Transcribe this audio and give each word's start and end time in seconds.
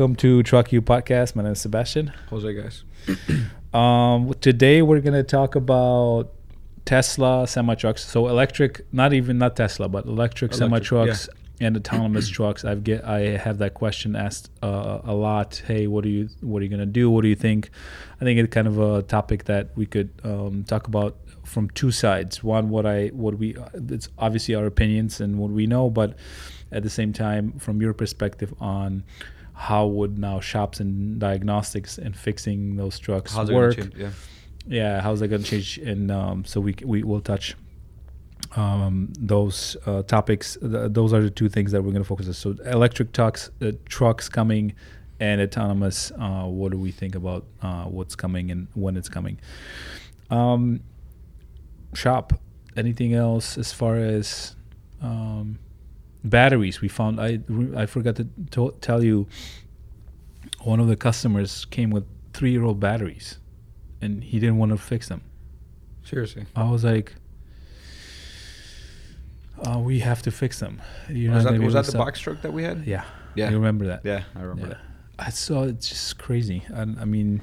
welcome 0.00 0.16
to 0.16 0.42
Truck 0.42 0.72
You 0.72 0.80
Podcast. 0.80 1.36
My 1.36 1.42
name 1.42 1.52
is 1.52 1.60
Sebastian. 1.60 2.10
Jose, 2.30 2.54
guys. 2.54 2.84
Um, 3.72 4.34
today 4.40 4.82
we're 4.82 4.98
gonna 4.98 5.22
talk 5.22 5.54
about 5.54 6.32
Tesla 6.84 7.46
semi 7.46 7.76
trucks. 7.76 8.04
So 8.04 8.26
electric, 8.26 8.84
not 8.92 9.12
even 9.12 9.38
not 9.38 9.54
Tesla, 9.54 9.88
but 9.88 10.06
electric, 10.06 10.50
Electric, 10.50 10.58
semi 10.58 10.80
trucks 10.80 11.28
and 11.60 11.76
autonomous 11.76 12.28
trucks. 12.36 12.64
I've 12.64 12.82
get 12.82 13.04
I 13.04 13.36
have 13.36 13.58
that 13.58 13.74
question 13.74 14.16
asked 14.16 14.50
uh, 14.60 15.02
a 15.04 15.14
lot. 15.14 15.62
Hey, 15.66 15.86
what 15.86 16.04
are 16.04 16.08
you 16.08 16.30
what 16.40 16.60
are 16.60 16.62
you 16.64 16.68
gonna 16.68 16.84
do? 16.84 17.08
What 17.10 17.22
do 17.22 17.28
you 17.28 17.36
think? 17.36 17.70
I 18.20 18.24
think 18.24 18.40
it's 18.40 18.52
kind 18.52 18.66
of 18.66 18.80
a 18.80 19.02
topic 19.02 19.44
that 19.44 19.68
we 19.76 19.86
could 19.86 20.10
um, 20.24 20.64
talk 20.64 20.88
about 20.88 21.16
from 21.44 21.70
two 21.70 21.92
sides. 21.92 22.42
One, 22.42 22.70
what 22.70 22.86
I 22.86 23.08
what 23.08 23.38
we 23.38 23.54
it's 23.74 24.08
obviously 24.18 24.56
our 24.56 24.66
opinions 24.66 25.20
and 25.20 25.38
what 25.38 25.52
we 25.52 25.68
know, 25.68 25.90
but 25.90 26.16
at 26.72 26.82
the 26.82 26.90
same 26.90 27.12
time, 27.12 27.52
from 27.60 27.80
your 27.80 27.92
perspective 27.92 28.52
on 28.58 29.04
how 29.68 29.86
would 29.86 30.18
now 30.18 30.40
shops 30.40 30.80
and 30.80 31.18
diagnostics 31.20 31.98
and 31.98 32.16
fixing 32.16 32.76
those 32.76 32.98
trucks 32.98 33.34
How's 33.34 33.50
work? 33.50 33.76
change? 33.76 33.94
Yeah. 33.94 34.10
yeah 34.66 35.00
how's 35.02 35.20
that 35.20 35.28
going 35.28 35.42
to 35.42 35.48
change 35.48 35.76
and 35.78 36.10
um, 36.10 36.44
so 36.46 36.60
we 36.60 36.74
we 36.84 37.02
will 37.02 37.20
touch 37.20 37.54
um, 38.56 39.12
those 39.18 39.76
uh, 39.86 40.02
topics 40.04 40.56
Th- 40.60 40.90
those 40.90 41.12
are 41.12 41.22
the 41.22 41.30
two 41.30 41.48
things 41.50 41.72
that 41.72 41.82
we're 41.82 41.92
going 41.92 42.02
to 42.02 42.08
focus 42.08 42.26
on 42.26 42.32
so 42.34 42.50
electric 42.64 43.12
trucks 43.12 43.50
uh, 43.60 43.72
trucks 43.84 44.28
coming 44.30 44.74
and 45.20 45.42
autonomous 45.42 46.10
uh, 46.18 46.44
what 46.46 46.72
do 46.72 46.78
we 46.78 46.90
think 46.90 47.14
about 47.14 47.44
uh, 47.60 47.84
what's 47.84 48.16
coming 48.16 48.50
and 48.50 48.66
when 48.74 48.96
it's 48.96 49.10
coming 49.10 49.38
um, 50.30 50.80
shop 51.92 52.32
anything 52.76 53.12
else 53.12 53.58
as 53.58 53.72
far 53.72 53.96
as 53.96 54.56
um, 55.02 55.58
batteries 56.22 56.80
we 56.82 56.88
found 56.88 57.18
i 57.20 57.38
i 57.76 57.86
forgot 57.86 58.14
to 58.16 58.26
to- 58.50 58.74
tell 58.80 59.02
you 59.02 59.26
one 60.62 60.78
of 60.80 60.86
the 60.88 60.96
customers 60.96 61.64
came 61.66 61.90
with 61.90 62.04
three 62.34 62.50
year 62.52 62.62
old 62.64 62.78
batteries 62.78 63.38
and 64.02 64.22
he 64.24 64.38
didn't 64.38 64.56
want 64.58 64.70
to 64.72 64.78
fix 64.78 65.08
them. 65.08 65.20
Seriously. 66.04 66.46
I 66.56 66.70
was 66.70 66.84
like, 66.84 67.14
uh, 69.66 69.78
"We 69.78 70.00
have 70.00 70.22
to 70.22 70.30
fix 70.30 70.58
them." 70.58 70.80
You're 71.08 71.34
was 71.34 71.44
that, 71.44 71.58
was 71.60 71.74
that 71.74 71.84
the 71.86 71.98
box 71.98 72.20
truck 72.20 72.40
that 72.42 72.52
we 72.52 72.62
had? 72.62 72.86
Yeah, 72.86 73.04
Yeah. 73.34 73.50
You 73.50 73.56
remember 73.56 73.86
that? 73.86 74.00
Yeah, 74.04 74.24
I 74.34 74.40
remember 74.40 74.62
Yeah. 74.68 74.74
that. 75.18 75.26
I 75.26 75.30
saw 75.30 75.64
it's 75.64 75.88
just 75.88 76.18
crazy. 76.18 76.62
I, 76.74 76.82
I 76.82 77.04
mean, 77.04 77.42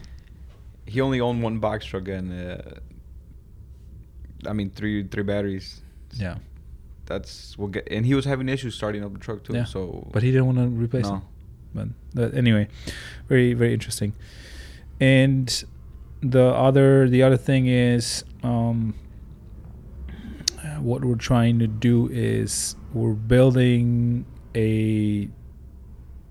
He 0.85 0.99
only 1.01 1.19
owned 1.21 1.43
one 1.43 1.59
box 1.59 1.85
truck 1.85 2.07
and 2.07 2.31
uh, 2.33 2.57
I 4.49 4.53
mean 4.53 4.69
three 4.71 5.03
three 5.07 5.23
batteries. 5.23 5.81
yeah, 6.13 6.37
That's 7.07 7.57
we'll 7.57 7.69
get 7.69 7.87
and 7.89 8.05
he 8.05 8.13
was 8.13 8.25
having 8.25 8.47
issues 8.49 8.75
starting 8.75 9.03
up 9.03 9.13
the 9.13 9.19
truck 9.19 9.43
too. 9.43 9.53
Yeah. 9.53 9.63
So 9.63 10.07
but 10.13 10.21
he 10.23 10.31
didn't 10.31 10.45
want 10.45 10.57
to 10.59 10.67
replace 10.67 11.05
no. 11.05 11.23
but 12.13 12.33
anyway, 12.33 12.67
very 13.27 13.53
very 13.53 13.73
interesting. 13.73 14.13
And 14.99 15.63
the 16.21 16.45
other 16.45 17.09
the 17.09 17.23
other 17.23 17.37
thing 17.37 17.67
is 17.67 18.23
um, 18.43 18.93
what 20.79 21.03
we're 21.03 21.15
trying 21.15 21.59
to 21.59 21.67
do 21.67 22.09
is 22.11 22.75
we're 22.93 23.13
building 23.13 24.25
a 24.55 25.29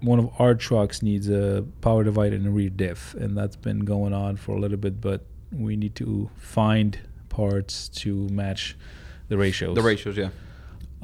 one 0.00 0.18
of 0.18 0.30
our 0.38 0.54
trucks 0.54 1.02
needs 1.02 1.28
a 1.28 1.64
power 1.80 2.04
divider 2.04 2.36
and 2.36 2.46
a 2.46 2.50
rear 2.50 2.68
diff 2.68 3.14
and 3.14 3.36
that's 3.36 3.56
been 3.56 3.80
going 3.80 4.12
on 4.12 4.36
for 4.36 4.54
a 4.56 4.60
little 4.60 4.76
bit 4.76 5.00
but 5.00 5.24
we 5.52 5.76
need 5.76 5.94
to 5.94 6.28
find 6.36 6.98
parts 7.28 7.88
to 7.88 8.28
match 8.28 8.76
the 9.28 9.36
ratios 9.36 9.74
The 9.74 9.82
ratios, 9.82 10.16
yeah. 10.16 10.28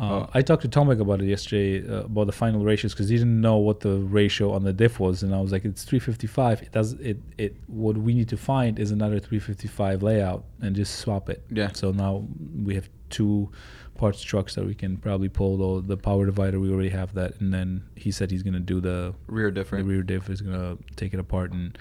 Uh, 0.03 0.05
Oh. 0.27 0.29
I 0.35 0.43
talked 0.43 0.63
to 0.63 0.69
Tomek 0.69 1.01
about 1.01 1.23
it 1.23 1.27
yesterday 1.27 1.87
uh, 1.89 2.05
about 2.11 2.27
the 2.27 2.33
final 2.33 2.65
ratios 2.65 2.93
because 2.93 3.09
he 3.09 3.17
didn't 3.17 3.41
know 3.41 3.57
what 3.59 3.81
the 3.81 3.99
ratio 3.99 4.53
on 4.53 4.65
the 4.65 4.73
diff 4.73 4.99
was, 5.01 5.23
and 5.23 5.35
I 5.35 5.41
was 5.41 5.53
like, 5.53 5.65
"It's 5.65 5.85
355. 5.85 6.63
It 6.63 6.73
does 6.73 6.93
it. 6.95 7.19
It 7.39 7.57
what 7.69 7.97
we 7.97 8.13
need 8.13 8.29
to 8.31 8.37
find 8.37 8.79
is 8.79 8.91
another 8.91 9.19
355 9.21 10.03
layout 10.03 10.45
and 10.61 10.75
just 10.77 10.99
swap 10.99 11.31
it. 11.31 11.45
Yeah. 11.51 11.71
So 11.73 11.93
now 11.93 12.27
we 12.65 12.75
have 12.75 12.89
two 13.11 13.51
parts 13.95 14.21
trucks 14.23 14.55
that 14.57 14.65
we 14.65 14.75
can 14.75 14.97
probably 14.97 15.29
pull. 15.29 15.57
Though 15.57 15.81
the 15.81 15.97
power 15.97 16.27
divider 16.27 16.59
we 16.59 16.71
already 16.73 16.89
have 16.91 17.15
that, 17.15 17.41
and 17.41 17.53
then 17.55 17.85
he 17.95 18.11
said 18.11 18.31
he's 18.31 18.43
gonna 18.43 18.59
do 18.75 18.81
the 18.81 19.15
Rear 19.29 19.51
diff. 19.53 19.71
the 19.71 19.85
rear 19.85 20.03
diff 20.03 20.29
is 20.29 20.41
gonna 20.41 20.79
take 20.97 21.15
it 21.15 21.21
apart 21.21 21.53
and 21.53 21.79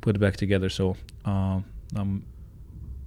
put 0.00 0.16
it 0.16 0.20
back 0.20 0.36
together. 0.36 0.68
So 0.70 0.96
um, 1.26 1.64
um, 1.96 2.24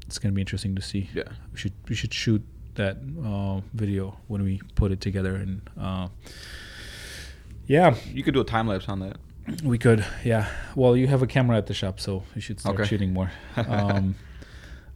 it's 0.06 0.19
gonna 0.19 0.33
be 0.33 0.41
interesting 0.41 0.75
to 0.75 0.81
see 0.81 1.09
Yeah. 1.16 1.23
we 1.51 1.57
should 1.57 1.73
we 1.89 1.95
should 1.95 2.13
shoot 2.13 2.44
that 2.75 2.97
uh, 3.25 3.62
video 3.74 4.18
when 4.28 4.44
we 4.44 4.62
put 4.75 4.91
it 4.91 5.02
together 5.02 5.36
and 5.36 5.62
uh, 5.80 6.08
yeah 7.68 7.96
You 8.13 8.24
could 8.24 8.34
do 8.34 8.41
a 8.41 8.46
time 8.46 8.68
lapse 8.68 8.88
on 8.90 9.00
that. 9.00 9.18
we 9.63 9.78
could 9.78 10.06
yeah 10.24 10.47
well 10.75 10.96
you 10.97 11.08
have 11.08 11.22
a 11.22 11.28
camera 11.28 11.58
at 11.58 11.68
the 11.68 11.74
shop 11.74 12.00
so 12.00 12.24
you 12.36 12.41
should 12.41 12.59
start 12.59 12.75
Okay. 12.75 12.86
shooting 12.88 13.13
more 13.13 13.31
um, 13.58 14.16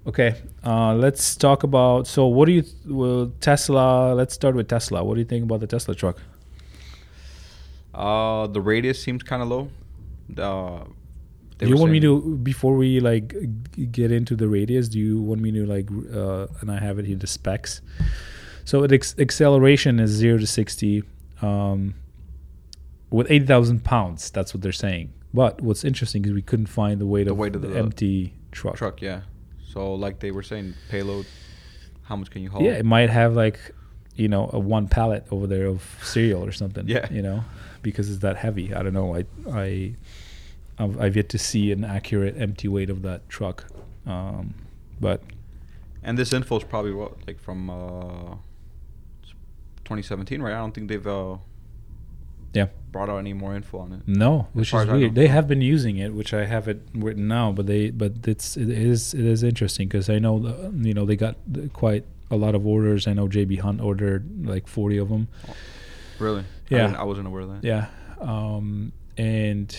okay 0.07 0.35
uh, 0.65 0.93
let's 0.95 1.35
talk 1.35 1.63
about 1.63 2.07
so 2.07 2.25
what 2.27 2.45
do 2.47 2.51
you 2.53 2.61
th- 2.63 2.75
well, 2.87 3.31
tesla 3.41 4.13
let's 4.13 4.33
start 4.33 4.55
with 4.55 4.67
tesla 4.67 5.03
what 5.03 5.13
do 5.15 5.19
you 5.19 5.25
think 5.25 5.43
about 5.43 5.59
the 5.59 5.67
tesla 5.67 5.93
truck 5.95 6.17
Uh 7.93 8.47
the 8.47 8.61
radius 8.61 9.01
seems 9.01 9.23
kinda 9.23 9.45
low. 9.45 9.69
Uh 10.37 10.83
they 11.59 11.67
you 11.67 11.77
want 11.77 11.91
me 11.91 11.99
to 11.99 12.37
before 12.37 12.75
we 12.75 12.99
like 12.99 13.33
g- 13.75 13.85
get 13.85 14.11
into 14.11 14.35
the 14.35 14.47
radius 14.47 14.89
do 14.89 14.97
you 14.99 15.21
want 15.21 15.39
me 15.41 15.51
to 15.51 15.65
like 15.65 15.87
uh, 16.13 16.47
and 16.61 16.71
i 16.71 16.79
have 16.79 16.97
it 16.99 17.05
here 17.05 17.15
the 17.17 17.27
specs 17.27 17.81
so 18.65 18.83
it 18.83 18.91
ex- 18.91 19.15
acceleration 19.19 19.99
is 19.99 20.09
0 20.11 20.37
to 20.39 20.47
60 20.47 21.03
um, 21.41 21.93
with 23.11 23.29
8000 23.29 23.83
pounds 23.83 24.29
that's 24.31 24.53
what 24.53 24.61
they're 24.61 24.71
saying 24.71 25.13
but 25.33 25.61
what's 25.61 25.83
interesting 25.83 26.25
is 26.25 26.31
we 26.33 26.41
couldn't 26.41 26.65
find 26.67 26.99
the 26.99 27.05
weight 27.05 27.25
The 27.25 27.31
of 27.31 27.37
weight 27.37 27.55
of 27.55 27.61
the, 27.61 27.67
the 27.69 27.77
empty 27.77 28.33
truck. 28.51 28.75
truck, 28.75 28.99
yeah. 29.01 29.21
So 29.71 29.93
like 29.93 30.19
they 30.19 30.31
were 30.31 30.41
saying, 30.41 30.73
payload 30.89 31.27
how 32.03 32.15
much 32.15 32.31
can 32.31 32.41
you 32.41 32.49
haul? 32.49 32.63
yeah 32.63 32.71
it 32.73 32.85
might 32.85 33.09
have 33.11 33.35
like 33.35 33.59
you 34.15 34.27
know 34.27 34.49
a 34.53 34.59
one 34.59 34.87
pallet 34.87 35.25
over 35.31 35.45
there 35.47 35.67
of 35.67 35.83
cereal 36.01 36.43
or 36.43 36.51
something 36.51 36.87
Yeah. 36.95 37.07
you 37.11 37.21
know 37.21 37.43
because 37.83 38.09
it's 38.09 38.19
that 38.19 38.35
heavy 38.37 38.73
i 38.73 38.81
don't 38.83 38.93
know 38.93 39.15
i 39.15 39.25
i 39.53 39.95
i've, 40.79 40.99
I've 40.99 41.15
yet 41.15 41.29
to 41.29 41.37
see 41.37 41.71
an 41.71 41.83
accurate 41.83 42.35
empty 42.37 42.67
weight 42.67 42.89
of 42.89 43.01
that 43.03 43.27
truck 43.29 43.65
um, 44.07 44.53
but 44.99 45.21
And 46.03 46.17
this 46.17 46.33
info 46.33 46.57
is 46.57 46.63
probably 46.63 46.93
what, 46.93 47.11
like 47.27 47.39
from 47.39 47.69
uh, 47.69 48.35
2017, 49.83 50.41
right? 50.41 50.53
I 50.53 50.57
don't 50.57 50.73
think 50.73 50.87
they've 50.89 51.05
uh, 51.05 51.37
yeah 52.53 52.67
brought 52.91 53.09
out 53.09 53.17
any 53.17 53.33
more 53.33 53.55
info 53.55 53.79
on 53.79 53.93
it. 53.93 54.01
No, 54.07 54.47
which 54.53 54.73
is 54.73 54.87
weird. 54.87 55.13
They 55.15 55.27
have 55.27 55.47
been 55.47 55.61
using 55.61 55.97
it, 55.97 56.13
which 56.13 56.33
I 56.33 56.45
have 56.45 56.67
it 56.67 56.81
written 56.93 57.27
now, 57.27 57.51
but 57.51 57.67
they 57.67 57.91
but 57.91 58.27
it's 58.27 58.57
it 58.57 58.69
is 58.69 59.13
it 59.13 59.25
is 59.25 59.43
interesting 59.43 59.87
because 59.87 60.09
I 60.09 60.19
know 60.19 60.39
the, 60.39 60.87
you 60.87 60.93
know 60.93 61.05
they 61.05 61.15
got 61.15 61.35
the- 61.47 61.69
quite 61.69 62.05
a 62.31 62.35
lot 62.35 62.55
of 62.55 62.65
orders. 62.65 63.07
I 63.07 63.13
know 63.13 63.27
JB 63.27 63.59
Hunt 63.59 63.81
ordered 63.81 64.45
like 64.45 64.67
forty 64.67 64.97
of 64.97 65.09
them. 65.09 65.27
Really? 66.19 66.43
Yeah. 66.69 66.93
I, 66.95 67.01
I 67.01 67.03
wasn't 67.03 67.27
aware 67.27 67.41
of 67.41 67.49
that. 67.49 67.63
Yeah, 67.63 67.87
um, 68.19 68.91
and 69.17 69.75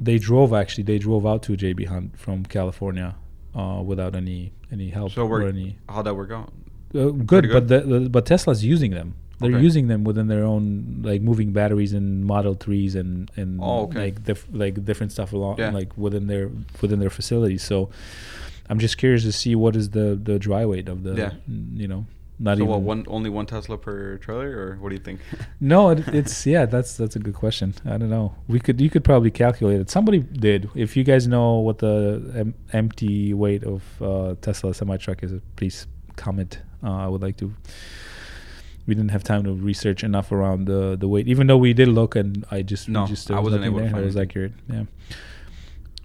they 0.00 0.18
drove 0.18 0.52
actually 0.52 0.84
they 0.84 0.98
drove 0.98 1.26
out 1.26 1.42
to 1.44 1.52
JB 1.56 1.86
Hunt 1.86 2.18
from 2.18 2.44
California 2.44 3.16
uh, 3.54 3.82
without 3.84 4.14
any 4.14 4.52
any 4.70 4.90
help 4.90 5.12
So 5.12 5.26
or 5.26 5.42
any 5.48 5.78
how'd 5.88 6.06
that 6.06 6.14
work 6.14 6.30
out? 6.30 6.52
uh, 6.94 7.08
good, 7.10 7.26
Pretty 7.28 7.48
but 7.52 7.68
the, 7.68 7.80
the, 7.80 8.08
but 8.08 8.24
Tesla's 8.26 8.64
using 8.64 8.92
them. 8.92 9.14
They're 9.40 9.52
Okay. 9.54 9.62
using 9.62 9.86
them 9.86 10.02
within 10.04 10.26
their 10.26 10.42
own 10.44 11.00
like 11.04 11.22
moving 11.22 11.52
batteries 11.52 11.92
and 11.92 12.24
Model 12.24 12.54
Threes 12.54 12.94
and 12.96 13.30
and 13.36 13.60
Oh, 13.62 13.82
okay. 13.84 14.06
like 14.06 14.24
diff, 14.24 14.46
like 14.52 14.84
different 14.84 15.12
stuff 15.12 15.32
along 15.32 15.58
Yeah. 15.58 15.70
like 15.70 15.96
within 15.96 16.26
their 16.26 16.50
within 16.80 16.98
their 16.98 17.10
facilities. 17.10 17.62
So 17.62 17.88
I'm 18.68 18.78
just 18.80 18.98
curious 18.98 19.22
to 19.24 19.32
see 19.32 19.54
what 19.54 19.76
is 19.76 19.90
the 19.90 20.18
the 20.20 20.38
dry 20.38 20.64
weight 20.66 20.88
of 20.88 21.02
the 21.04 21.14
Yeah. 21.14 21.32
you 21.74 21.86
know 21.88 22.06
not 22.38 22.56
so 22.58 22.64
even. 22.64 22.68
what? 22.70 22.80
One 22.82 23.04
only 23.08 23.30
one 23.30 23.46
Tesla 23.46 23.76
per 23.76 24.18
trailer, 24.18 24.50
or 24.50 24.76
what 24.80 24.90
do 24.90 24.94
you 24.94 25.00
think? 25.02 25.20
no 25.60 25.90
it, 25.90 26.06
it's 26.08 26.46
yeah 26.46 26.66
that's 26.66 26.96
that's 26.96 27.16
a 27.16 27.18
good 27.18 27.34
question. 27.34 27.74
I 27.84 27.98
don't 27.98 28.10
know. 28.10 28.34
We 28.46 28.60
could 28.60 28.80
you 28.80 28.90
could 28.90 29.04
probably 29.04 29.30
calculate 29.30 29.80
it. 29.80 29.90
Somebody 29.90 30.20
did. 30.20 30.70
If 30.74 30.96
you 30.96 31.04
guys 31.04 31.26
know 31.26 31.58
what 31.58 31.78
the 31.78 32.32
em- 32.34 32.54
empty 32.72 33.34
weight 33.34 33.64
of 33.64 33.82
uh, 34.00 34.34
Tesla 34.40 34.72
semi 34.74 34.96
truck 34.96 35.22
is 35.22 35.32
please 35.56 35.86
comment. 36.16 36.60
Uh, 36.82 36.96
I 36.96 37.08
would 37.08 37.22
like 37.22 37.36
to 37.38 37.52
we 38.86 38.94
didn't 38.94 39.10
have 39.10 39.22
time 39.22 39.44
to 39.44 39.52
research 39.52 40.02
enough 40.02 40.32
around 40.32 40.64
the 40.66 40.96
the 40.96 41.08
weight 41.08 41.28
even 41.28 41.46
though 41.48 41.58
we 41.58 41.72
did 41.72 41.88
look 41.88 42.16
and 42.16 42.44
I 42.50 42.62
just 42.62 42.88
No, 42.88 43.06
just 43.06 43.30
I 43.30 43.34
was 43.34 43.44
wasn't 43.44 43.64
able 43.64 43.80
to 43.80 43.90
find 43.90 44.02
it 44.02 44.06
was 44.06 44.16
accurate 44.16 44.52
yeah. 44.68 44.84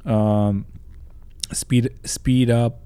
Um 0.05 0.65
speed 1.51 1.91
speed 2.03 2.49
up 2.49 2.79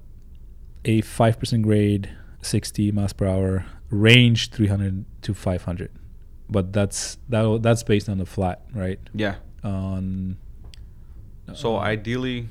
a 0.84 1.02
5% 1.02 1.62
grade 1.62 2.10
60 2.42 2.92
miles 2.92 3.12
per 3.12 3.26
hour 3.26 3.66
range 3.90 4.50
300 4.50 5.04
to 5.22 5.34
500 5.34 5.90
but 6.48 6.72
that's 6.72 7.18
that 7.28 7.60
that's 7.62 7.82
based 7.82 8.08
on 8.08 8.18
the 8.18 8.26
flat 8.26 8.62
right 8.74 9.00
yeah. 9.14 9.36
on 9.62 10.36
So 11.54 11.76
uh, 11.76 11.80
ideally, 11.80 12.48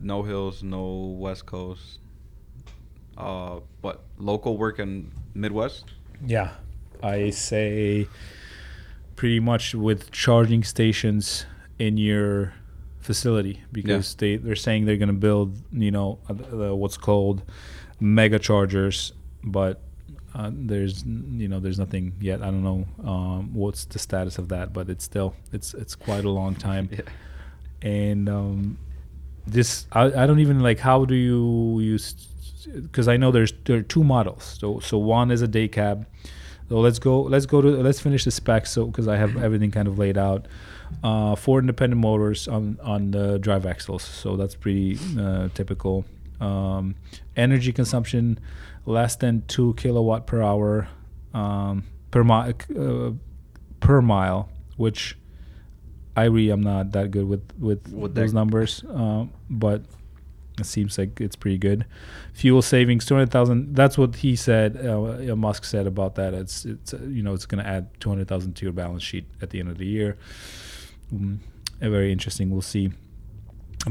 no 0.00 0.22
hills, 0.22 0.62
no 0.62 1.16
West 1.18 1.46
Coast. 1.46 1.98
Uh, 3.16 3.60
but 3.82 4.04
local 4.18 4.56
work 4.58 4.78
in 4.78 5.10
Midwest. 5.34 5.84
yeah 6.24 6.50
i 7.02 7.30
say 7.30 8.08
pretty 9.16 9.40
much 9.40 9.74
with 9.74 10.10
charging 10.10 10.62
stations 10.62 11.46
in 11.78 11.96
your 11.96 12.54
facility 13.00 13.62
because 13.72 14.14
they 14.16 14.36
they're 14.36 14.56
saying 14.56 14.84
they're 14.84 14.96
going 14.96 15.08
to 15.08 15.12
build 15.12 15.56
you 15.72 15.90
know 15.90 16.18
uh, 16.28 16.32
uh, 16.32 16.74
what's 16.74 16.96
called 16.96 17.42
mega 18.00 18.38
chargers, 18.38 19.12
but 19.42 19.80
uh, 20.34 20.50
there's 20.52 21.04
you 21.04 21.48
know 21.48 21.60
there's 21.60 21.78
nothing 21.78 22.12
yet. 22.20 22.42
I 22.42 22.46
don't 22.46 22.62
know 22.62 22.86
um, 23.04 23.54
what's 23.54 23.84
the 23.86 23.98
status 23.98 24.38
of 24.38 24.48
that, 24.50 24.72
but 24.72 24.90
it's 24.90 25.04
still 25.04 25.34
it's 25.52 25.72
it's 25.74 25.94
quite 25.94 26.24
a 26.24 26.30
long 26.30 26.54
time. 26.54 26.88
Yeah. 26.96 27.02
And 27.82 28.28
um, 28.28 28.78
this 29.46 29.86
I, 29.92 30.04
I 30.06 30.26
don't 30.26 30.40
even 30.40 30.60
like 30.60 30.78
how 30.78 31.04
do 31.04 31.14
you 31.14 31.78
use 31.78 32.14
because 32.72 33.06
I 33.06 33.16
know 33.16 33.30
there's 33.30 33.52
there 33.64 33.78
are 33.78 33.82
two 33.82 34.02
models. 34.02 34.56
So 34.58 34.80
so 34.80 34.98
one 34.98 35.30
is 35.30 35.42
a 35.42 35.48
day 35.48 35.68
cab. 35.68 36.06
So 36.68 36.80
let's 36.80 36.98
go 36.98 37.22
let's 37.22 37.46
go 37.46 37.60
to 37.60 37.68
let's 37.82 38.00
finish 38.00 38.24
the 38.24 38.30
specs 38.30 38.72
so 38.72 38.86
because 38.86 39.06
I 39.08 39.16
have 39.16 39.36
everything 39.36 39.70
kind 39.70 39.86
of 39.86 39.98
laid 39.98 40.18
out. 40.18 40.48
Uh, 41.02 41.34
four 41.34 41.60
independent 41.60 42.00
motors 42.00 42.48
on 42.48 42.78
on 42.82 43.10
the 43.10 43.38
drive 43.38 43.66
axles, 43.66 44.02
so 44.02 44.36
that's 44.36 44.54
pretty 44.54 44.98
uh, 45.18 45.48
typical. 45.54 46.04
Um, 46.40 46.96
energy 47.34 47.72
consumption 47.72 48.38
less 48.84 49.16
than 49.16 49.42
two 49.48 49.74
kilowatt 49.74 50.26
per 50.26 50.42
hour 50.42 50.88
um, 51.34 51.84
per 52.10 52.24
mile 52.24 52.54
uh, 52.78 53.10
per 53.80 54.02
mile, 54.02 54.48
which 54.76 55.16
I 56.16 56.24
really 56.24 56.50
am 56.52 56.62
not 56.62 56.92
that 56.92 57.10
good 57.10 57.28
with 57.28 57.52
with 57.58 57.92
With 57.92 58.14
those 58.14 58.32
numbers, 58.32 58.84
um, 58.88 59.32
but 59.50 59.82
it 60.58 60.64
seems 60.64 60.96
like 60.96 61.20
it's 61.20 61.36
pretty 61.36 61.58
good. 61.58 61.84
Fuel 62.32 62.62
savings 62.62 63.04
two 63.04 63.14
hundred 63.14 63.30
thousand. 63.30 63.76
That's 63.76 63.98
what 63.98 64.16
he 64.16 64.36
said. 64.36 64.76
Uh, 64.76 65.36
Musk 65.36 65.64
said 65.64 65.86
about 65.86 66.14
that. 66.14 66.32
It's 66.32 66.64
it's 66.64 66.94
uh, 66.94 66.98
you 67.02 67.22
know 67.22 67.34
it's 67.34 67.46
going 67.46 67.62
to 67.62 67.68
add 67.68 67.88
two 68.00 68.08
hundred 68.08 68.28
thousand 68.28 68.54
to 68.56 68.64
your 68.64 68.72
balance 68.72 69.02
sheet 69.02 69.26
at 69.42 69.50
the 69.50 69.60
end 69.60 69.68
of 69.68 69.78
the 69.78 69.86
year. 69.86 70.16
Mm, 71.12 71.38
very 71.80 72.10
interesting. 72.10 72.50
We'll 72.50 72.62
see. 72.62 72.92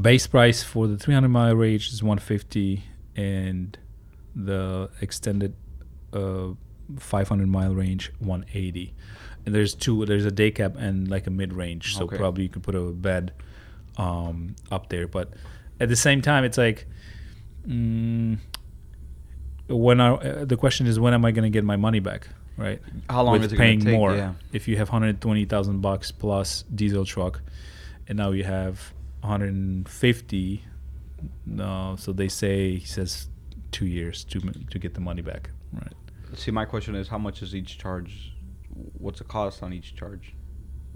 Base 0.01 0.27
price 0.27 0.61
for 0.61 0.87
the 0.87 0.97
300 0.97 1.29
mile 1.29 1.55
range 1.55 1.87
is 1.91 2.03
150, 2.03 2.83
and 3.15 3.77
the 4.35 4.89
extended 5.01 5.55
uh, 6.11 6.49
500 6.99 7.47
mile 7.47 7.73
range 7.73 8.11
180. 8.19 8.93
And 9.45 9.55
there's 9.55 9.73
two. 9.73 10.05
There's 10.05 10.25
a 10.25 10.31
day 10.31 10.51
cab 10.51 10.75
and 10.77 11.07
like 11.07 11.27
a 11.27 11.29
mid 11.29 11.53
range. 11.53 11.95
So 11.95 12.03
Okay. 12.05 12.17
probably 12.17 12.43
you 12.43 12.49
could 12.49 12.63
put 12.63 12.75
a 12.75 12.81
bed 12.91 13.31
um, 13.97 14.55
up 14.69 14.89
there. 14.89 15.07
But 15.07 15.33
at 15.79 15.87
the 15.89 15.95
same 15.95 16.21
time, 16.21 16.43
it's 16.43 16.57
like. 16.57 16.87
Mm, 17.67 18.37
when 19.67 19.99
are, 19.99 20.23
uh, 20.23 20.45
the 20.45 20.57
question 20.57 20.85
is 20.85 20.99
when 20.99 21.13
am 21.15 21.25
I 21.25 21.31
going 21.31 21.43
to 21.43 21.49
get 21.49 21.63
my 21.63 21.75
money 21.75 21.99
back, 21.99 22.27
right? 22.57 22.79
How 23.09 23.23
long 23.23 23.33
with 23.33 23.45
is 23.45 23.53
it 23.53 23.57
paying 23.57 23.79
take? 23.79 23.93
more. 23.93 24.13
Yeah. 24.15 24.33
If 24.53 24.67
you 24.67 24.77
have 24.77 24.89
120,000 24.89 25.81
bucks 25.81 26.11
plus 26.11 26.63
diesel 26.75 27.03
truck, 27.05 27.41
and 28.07 28.17
now 28.17 28.29
you 28.31 28.43
have 28.43 28.93
150, 29.27 30.63
no, 31.45 31.95
so 31.97 32.11
they 32.13 32.27
say 32.27 32.77
he 32.77 32.85
says 32.85 33.27
two 33.71 33.85
years 33.85 34.23
to 34.25 34.39
to 34.69 34.79
get 34.79 34.93
the 34.93 35.01
money 35.01 35.21
back, 35.21 35.49
right? 35.73 35.93
See, 36.35 36.51
my 36.51 36.65
question 36.65 36.95
is, 36.95 37.07
how 37.07 37.17
much 37.17 37.41
is 37.41 37.53
each 37.55 37.77
charge? 37.77 38.33
What's 38.97 39.19
the 39.19 39.25
cost 39.25 39.63
on 39.63 39.71
each 39.73 39.95
charge? 39.95 40.33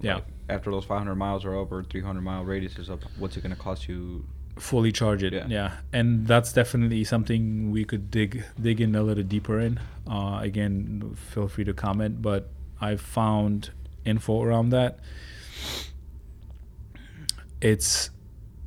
Yeah. 0.00 0.16
Like, 0.16 0.24
after 0.48 0.70
those 0.70 0.84
500 0.84 1.14
miles 1.14 1.44
are 1.44 1.58
up 1.60 1.70
or 1.72 1.82
300 1.84 2.20
mile 2.20 2.44
radius 2.44 2.78
is 2.78 2.90
up, 2.90 3.00
what's 3.18 3.36
it 3.36 3.42
going 3.42 3.54
to 3.54 3.60
cost 3.60 3.88
you? 3.88 4.24
Fully 4.58 4.92
charge 4.92 5.22
it, 5.22 5.32
Yeah. 5.32 5.46
yeah. 5.48 5.72
and 5.92 6.26
that's 6.26 6.52
definitely 6.52 7.04
something 7.04 7.70
we 7.70 7.84
could 7.84 8.10
dig 8.10 8.44
dig 8.60 8.80
in 8.80 8.94
a 8.94 9.02
little 9.02 9.22
deeper 9.24 9.58
in. 9.60 9.78
Uh, 10.06 10.38
again, 10.42 11.16
feel 11.30 11.48
free 11.48 11.64
to 11.64 11.72
comment, 11.72 12.20
but 12.20 12.50
I've 12.80 13.00
found 13.00 13.70
info 14.04 14.42
around 14.42 14.70
that. 14.70 14.98
It's 17.60 18.10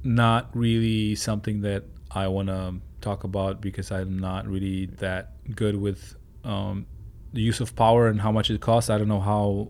not 0.03 0.49
really 0.55 1.15
something 1.15 1.61
that 1.61 1.83
I 2.11 2.27
want 2.27 2.47
to 2.49 2.75
talk 3.01 3.23
about 3.23 3.61
because 3.61 3.91
I'm 3.91 4.17
not 4.19 4.47
really 4.47 4.85
that 4.99 5.33
good 5.55 5.75
with 5.75 6.15
um, 6.43 6.85
the 7.33 7.41
use 7.41 7.59
of 7.59 7.75
power 7.75 8.07
and 8.07 8.21
how 8.21 8.31
much 8.31 8.49
it 8.49 8.59
costs. 8.61 8.89
I 8.89 8.97
don't 8.97 9.07
know 9.07 9.19
how 9.21 9.69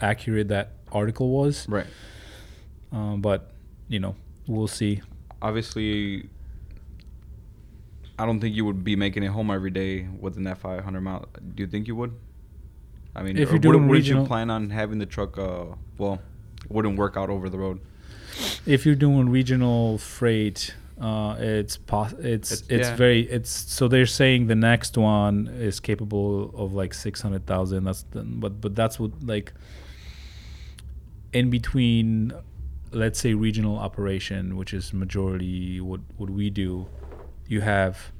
accurate 0.00 0.48
that 0.48 0.72
article 0.92 1.30
was, 1.30 1.68
Right. 1.68 1.86
um, 2.92 3.20
but 3.20 3.50
you 3.88 3.98
know, 4.00 4.14
we'll 4.46 4.68
see. 4.68 5.00
Obviously, 5.42 6.28
I 8.18 8.24
don't 8.26 8.40
think 8.40 8.54
you 8.54 8.64
would 8.64 8.82
be 8.84 8.96
making 8.96 9.22
it 9.22 9.28
home 9.28 9.50
every 9.50 9.70
day 9.70 10.06
within 10.20 10.44
that 10.44 10.58
500 10.58 11.00
mile. 11.00 11.26
Do 11.54 11.62
you 11.62 11.66
think 11.66 11.86
you 11.86 11.96
would? 11.96 12.14
I 13.14 13.22
mean, 13.22 13.36
If 13.36 13.50
you're 13.50 13.58
doing 13.58 13.82
would, 13.82 13.88
would 13.88 13.94
regional- 13.94 14.22
you 14.22 14.28
plan 14.28 14.50
on 14.50 14.70
having 14.70 14.98
the 14.98 15.06
truck? 15.06 15.38
Uh, 15.38 15.66
well, 15.98 16.20
wouldn't 16.68 16.98
work 16.98 17.16
out 17.16 17.30
over 17.30 17.48
the 17.48 17.58
road. 17.58 17.80
If 18.66 18.84
you're 18.86 18.94
doing 18.94 19.28
regional 19.28 19.98
freight 19.98 20.74
uh 21.00 21.36
it's 21.38 21.76
pos- 21.76 22.12
it's 22.14 22.52
It's- 22.52 22.62
it's, 22.70 22.88
yeah. 22.88 22.96
very 22.96 23.20
it's 23.36 23.50
so 23.50 23.86
they're 23.88 24.06
saying 24.06 24.46
the 24.46 24.54
next 24.54 24.96
one 24.96 25.48
is 25.48 25.78
capable 25.80 26.50
of 26.54 26.72
like 26.72 26.94
600,000 26.94 27.84
that's 27.84 28.02
the, 28.12 28.22
but 28.22 28.60
but 28.60 28.74
that's 28.74 28.98
what 28.98 29.10
like 29.22 29.52
in 31.32 31.50
between 31.50 32.32
let's 32.92 33.18
say 33.20 33.34
regional 33.34 33.76
operation 33.78 34.56
which 34.56 34.72
is 34.72 34.92
majority 34.94 35.80
what 35.80 36.00
what 36.16 36.30
we 36.30 36.48
do 36.50 36.86
you 37.46 37.60
have 37.60 38.12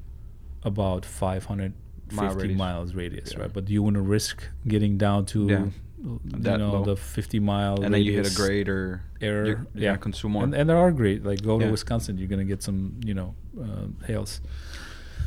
about 0.62 1.04
550 1.04 1.74
Mile 2.14 2.54
miles 2.56 2.94
radius 2.94 3.32
Yeah. 3.32 3.40
right 3.42 3.52
but 3.52 3.64
do 3.64 3.72
you 3.72 3.82
want 3.82 3.94
to 3.94 4.02
risk 4.02 4.44
getting 4.68 4.98
down 4.98 5.24
to 5.26 5.46
Yeah. 5.48 5.66
You 5.98 6.58
know 6.58 6.72
low. 6.72 6.84
the 6.84 6.96
50 6.96 7.40
mile 7.40 7.82
and 7.82 7.92
then 7.92 8.02
you 8.02 8.12
hit 8.12 8.30
a 8.30 8.34
grade 8.34 8.68
or 8.68 9.02
error. 9.20 9.46
you're, 9.46 9.66
you're 9.74 9.84
yeah, 9.92 9.96
consume 9.96 10.32
more. 10.32 10.44
And, 10.44 10.54
and 10.54 10.68
there 10.68 10.76
are 10.76 10.92
great. 10.92 11.24
Like 11.24 11.42
go 11.42 11.58
to 11.58 11.70
Wisconsin, 11.70 12.18
you're 12.18 12.28
gonna 12.28 12.44
get 12.44 12.62
some, 12.62 13.00
you 13.04 13.14
know, 13.14 13.34
uh, 13.60 14.06
hails. 14.06 14.40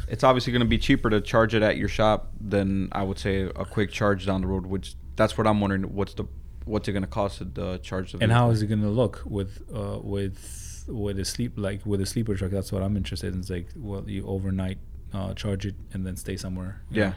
it's 0.07 0.23
obviously 0.23 0.51
going 0.51 0.61
to 0.61 0.67
be 0.67 0.77
cheaper 0.77 1.09
to 1.09 1.21
charge 1.21 1.53
it 1.53 1.61
at 1.61 1.77
your 1.77 1.87
shop 1.87 2.31
than 2.39 2.89
I 2.91 3.03
would 3.03 3.19
say 3.19 3.41
a 3.43 3.65
quick 3.65 3.91
charge 3.91 4.25
down 4.25 4.41
the 4.41 4.47
road. 4.47 4.65
Which 4.65 4.95
that's 5.15 5.37
what 5.37 5.47
I'm 5.47 5.61
wondering. 5.61 5.83
What's 5.83 6.13
the 6.13 6.25
what's 6.65 6.87
it 6.87 6.93
going 6.93 7.03
to 7.03 7.07
cost 7.07 7.41
to 7.55 7.65
uh, 7.65 7.77
charge 7.79 8.11
the 8.11 8.19
And 8.21 8.31
how 8.31 8.49
is 8.49 8.61
it 8.61 8.67
gonna 8.67 8.89
look 8.89 9.21
with 9.25 9.61
uh, 9.73 9.99
with 10.01 10.85
with 10.87 11.19
a 11.19 11.25
sleep 11.25 11.53
like 11.57 11.85
with 11.85 12.01
a 12.01 12.05
sleeper 12.05 12.35
truck? 12.35 12.51
That's 12.51 12.71
what 12.71 12.83
I'm 12.83 12.97
interested 12.97 13.33
in. 13.33 13.39
It's 13.39 13.49
like 13.49 13.67
well, 13.75 14.03
you 14.07 14.25
overnight 14.25 14.79
uh, 15.13 15.33
charge 15.33 15.65
it 15.65 15.75
and 15.93 16.05
then 16.05 16.15
stay 16.15 16.37
somewhere. 16.37 16.81
Yeah. 16.89 17.09
know? 17.09 17.13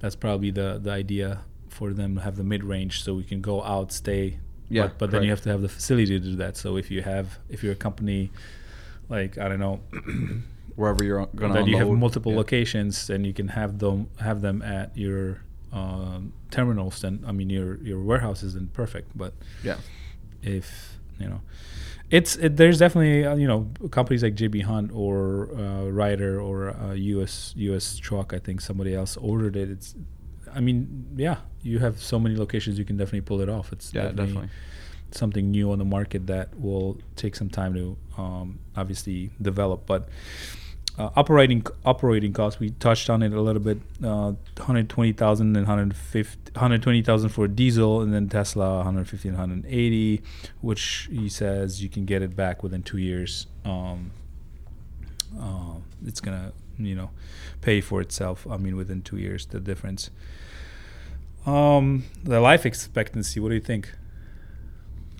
that's 0.00 0.16
probably 0.16 0.50
the 0.50 0.78
the 0.82 0.90
idea 0.90 1.42
for 1.78 1.92
them 2.00 2.10
to 2.16 2.20
have 2.26 2.36
the 2.36 2.44
mid 2.52 2.62
range, 2.74 2.94
so 3.04 3.08
we 3.14 3.24
can 3.32 3.40
go 3.52 3.56
out, 3.74 3.88
stay. 3.92 4.24
Yeah, 4.68 4.82
But, 4.88 4.98
but 4.98 5.08
then 5.12 5.22
you 5.24 5.30
have 5.30 5.42
to 5.42 5.50
have 5.54 5.62
the 5.66 5.68
facility 5.78 6.14
to 6.18 6.24
do 6.32 6.36
that. 6.42 6.56
So 6.56 6.76
if 6.82 6.86
you 6.90 7.00
have 7.12 7.26
if 7.54 7.58
you're 7.62 7.72
a 7.80 7.82
company, 7.88 8.30
like 9.08 9.32
I 9.38 9.48
don't 9.48 9.60
know. 9.66 9.80
wherever 10.76 11.02
you're 11.02 11.24
going 11.40 11.50
to 11.52 11.58
that 11.60 11.66
you 11.70 11.76
have 11.78 11.88
multiple 11.88 12.32
Yeah. 12.32 12.38
locations 12.42 13.08
and 13.08 13.24
you 13.28 13.32
can 13.32 13.48
have 13.48 13.78
them 13.78 13.98
have 14.28 14.38
them 14.46 14.60
at 14.60 14.88
your 15.04 15.40
um, 15.72 16.20
terminals 16.50 17.00
then 17.00 17.14
i 17.26 17.32
mean 17.32 17.48
your 17.48 17.70
your 17.90 18.00
warehouses 18.10 18.50
then 18.56 18.66
perfect 18.82 19.08
but 19.22 19.32
Yeah. 19.64 19.78
if 20.42 20.98
you 21.18 21.28
know 21.30 21.40
it's 22.10 22.36
it, 22.36 22.52
there's 22.60 22.78
definitely 22.78 23.24
uh, 23.24 23.36
you 23.42 23.48
know 23.48 23.60
companies 23.90 24.22
like 24.22 24.34
JB 24.42 24.56
Hunt 24.64 24.90
or 24.94 25.48
uh, 25.62 25.88
Ryder 26.02 26.34
or 26.48 26.56
uh, 26.70 26.92
US 27.16 27.54
US 27.56 27.96
Truck 28.06 28.28
I 28.34 28.38
think 28.46 28.60
somebody 28.60 28.92
else 28.94 29.16
ordered 29.16 29.56
it 29.56 29.68
it's 29.70 29.94
I 30.56 30.60
mean 30.60 31.06
yeah 31.16 31.38
you 31.62 31.78
have 31.80 32.00
so 32.02 32.18
many 32.18 32.36
locations 32.36 32.78
you 32.78 32.84
can 32.84 32.96
definitely 32.96 33.22
pull 33.30 33.40
it 33.40 33.48
off 33.48 33.72
it's 33.72 33.92
Yeah, 33.92 34.08
definitely. 34.12 34.48
something 35.10 35.50
new 35.50 35.70
on 35.72 35.78
the 35.78 35.84
market 35.84 36.26
that 36.26 36.48
will 36.58 36.98
take 37.16 37.34
some 37.36 37.50
time 37.50 37.74
to 37.74 37.96
um, 38.18 38.58
obviously 38.76 39.30
develop. 39.40 39.86
But 39.86 40.08
uh, 40.98 41.10
operating 41.14 41.64
operating 41.84 42.32
costs, 42.32 42.58
we 42.58 42.70
touched 42.70 43.10
on 43.10 43.22
it 43.22 43.32
a 43.32 43.40
little 43.40 43.60
bit. 43.62 43.78
Uh, 44.02 44.32
120,000 44.56 45.56
and 45.56 45.66
120,000 45.66 47.28
for 47.28 47.46
diesel, 47.48 48.00
and 48.00 48.12
then 48.14 48.28
Tesla 48.28 48.76
150 48.76 49.28
and 49.28 49.36
180, 49.36 50.22
which 50.62 51.08
he 51.10 51.28
says 51.28 51.82
you 51.82 51.88
can 51.88 52.04
get 52.06 52.22
it 52.22 52.34
back 52.34 52.62
within 52.62 52.82
two 52.82 52.98
years. 52.98 53.46
Um, 53.64 54.10
uh, 55.38 55.74
it's 56.06 56.20
gonna 56.20 56.52
you 56.78 56.94
know 56.94 57.10
pay 57.60 57.80
for 57.80 58.00
itself. 58.00 58.46
I 58.50 58.56
mean, 58.56 58.76
within 58.76 59.02
two 59.02 59.18
years, 59.18 59.46
the 59.46 59.60
difference. 59.60 60.10
Um, 61.46 62.04
the 62.24 62.40
life 62.40 62.66
expectancy. 62.66 63.40
What 63.40 63.50
do 63.50 63.54
you 63.54 63.60
think? 63.60 63.92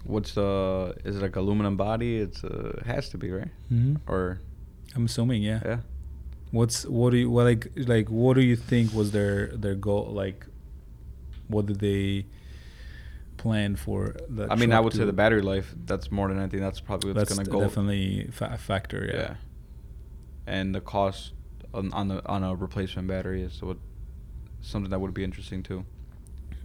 What's 0.05 0.35
the? 0.35 0.95
Is 1.05 1.17
it 1.17 1.23
like 1.23 1.37
aluminum 1.37 1.77
body? 1.77 2.19
It's 2.19 2.43
uh, 2.45 2.79
it 2.79 2.87
has 2.87 3.09
to 3.11 3.19
be 3.19 3.31
right. 3.31 3.51
Mm-hmm. 3.73 4.11
Or 4.11 4.41
I'm 4.95 5.05
assuming, 5.05 5.43
yeah. 5.43 5.61
yeah. 5.65 5.79
What's 6.51 6.85
what 6.85 7.11
do 7.11 7.17
you 7.19 7.31
what 7.31 7.45
like 7.45 7.73
like 7.77 8.09
what 8.09 8.35
do 8.35 8.43
you 8.43 8.57
think 8.57 8.93
was 8.93 9.13
their 9.13 9.49
their 9.49 9.75
goal 9.75 10.11
like? 10.13 10.47
What 11.49 11.67
did 11.67 11.79
they 11.79 12.27
plan 13.37 13.77
for? 13.77 14.17
The 14.29 14.49
I 14.51 14.57
mean, 14.57 14.73
I 14.73 14.81
would 14.81 14.93
say 14.93 15.05
the 15.05 15.13
battery 15.13 15.43
life. 15.43 15.75
That's 15.85 16.11
more 16.11 16.29
than 16.29 16.39
anything. 16.39 16.61
That's 16.61 16.81
probably 16.81 17.13
what's 17.13 17.33
going 17.33 17.45
to 17.45 17.51
go. 17.51 17.61
definitely 17.61 18.31
a 18.41 18.59
factor. 18.59 19.09
yeah. 19.13 19.21
Yeah. 19.21 19.35
And 20.49 20.75
the 20.75 20.81
cost 20.81 21.33
on, 21.75 21.93
on 21.93 22.09
the 22.09 22.27
on 22.27 22.43
a 22.43 22.55
replacement 22.55 23.09
battery 23.09 23.43
is 23.43 23.61
what 23.63 23.79
something 24.61 24.91
that 24.91 25.01
would 25.01 25.15
be 25.15 25.25
interesting 25.25 25.63
too. 25.63 25.85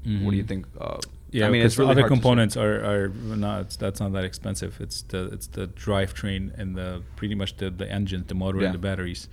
What 0.04 0.32
do 0.32 0.38
you 0.38 0.44
Mhm. 0.44 0.48
think? 0.48 0.66
Uh, 0.80 0.98
Yeah, 1.32 1.48
I 1.48 1.50
mean, 1.50 1.62
it's 1.66 1.78
really 1.78 1.92
other 1.92 2.02
hard 2.02 2.12
to 2.12 2.16
say. 2.16 2.22
components 2.22 2.58
are, 2.58 2.84
are 2.84 3.08
not. 3.10 3.62
It's, 3.62 3.76
that's 3.78 4.00
not 4.02 4.12
that 4.14 4.26
expensive. 4.26 4.78
It's 4.82 5.02
the 5.04 5.26
it's 5.36 5.48
the 5.48 5.68
drivetrain 5.68 6.52
and 6.60 6.76
the 6.76 7.04
pretty 7.16 7.36
much 7.36 7.56
the 7.58 7.70
the 7.70 7.90
engine, 7.90 8.26
the 8.28 8.36
motor, 8.36 8.60
Yeah. 8.60 8.66
and 8.68 8.74
the 8.76 8.80
batteries. 8.80 9.30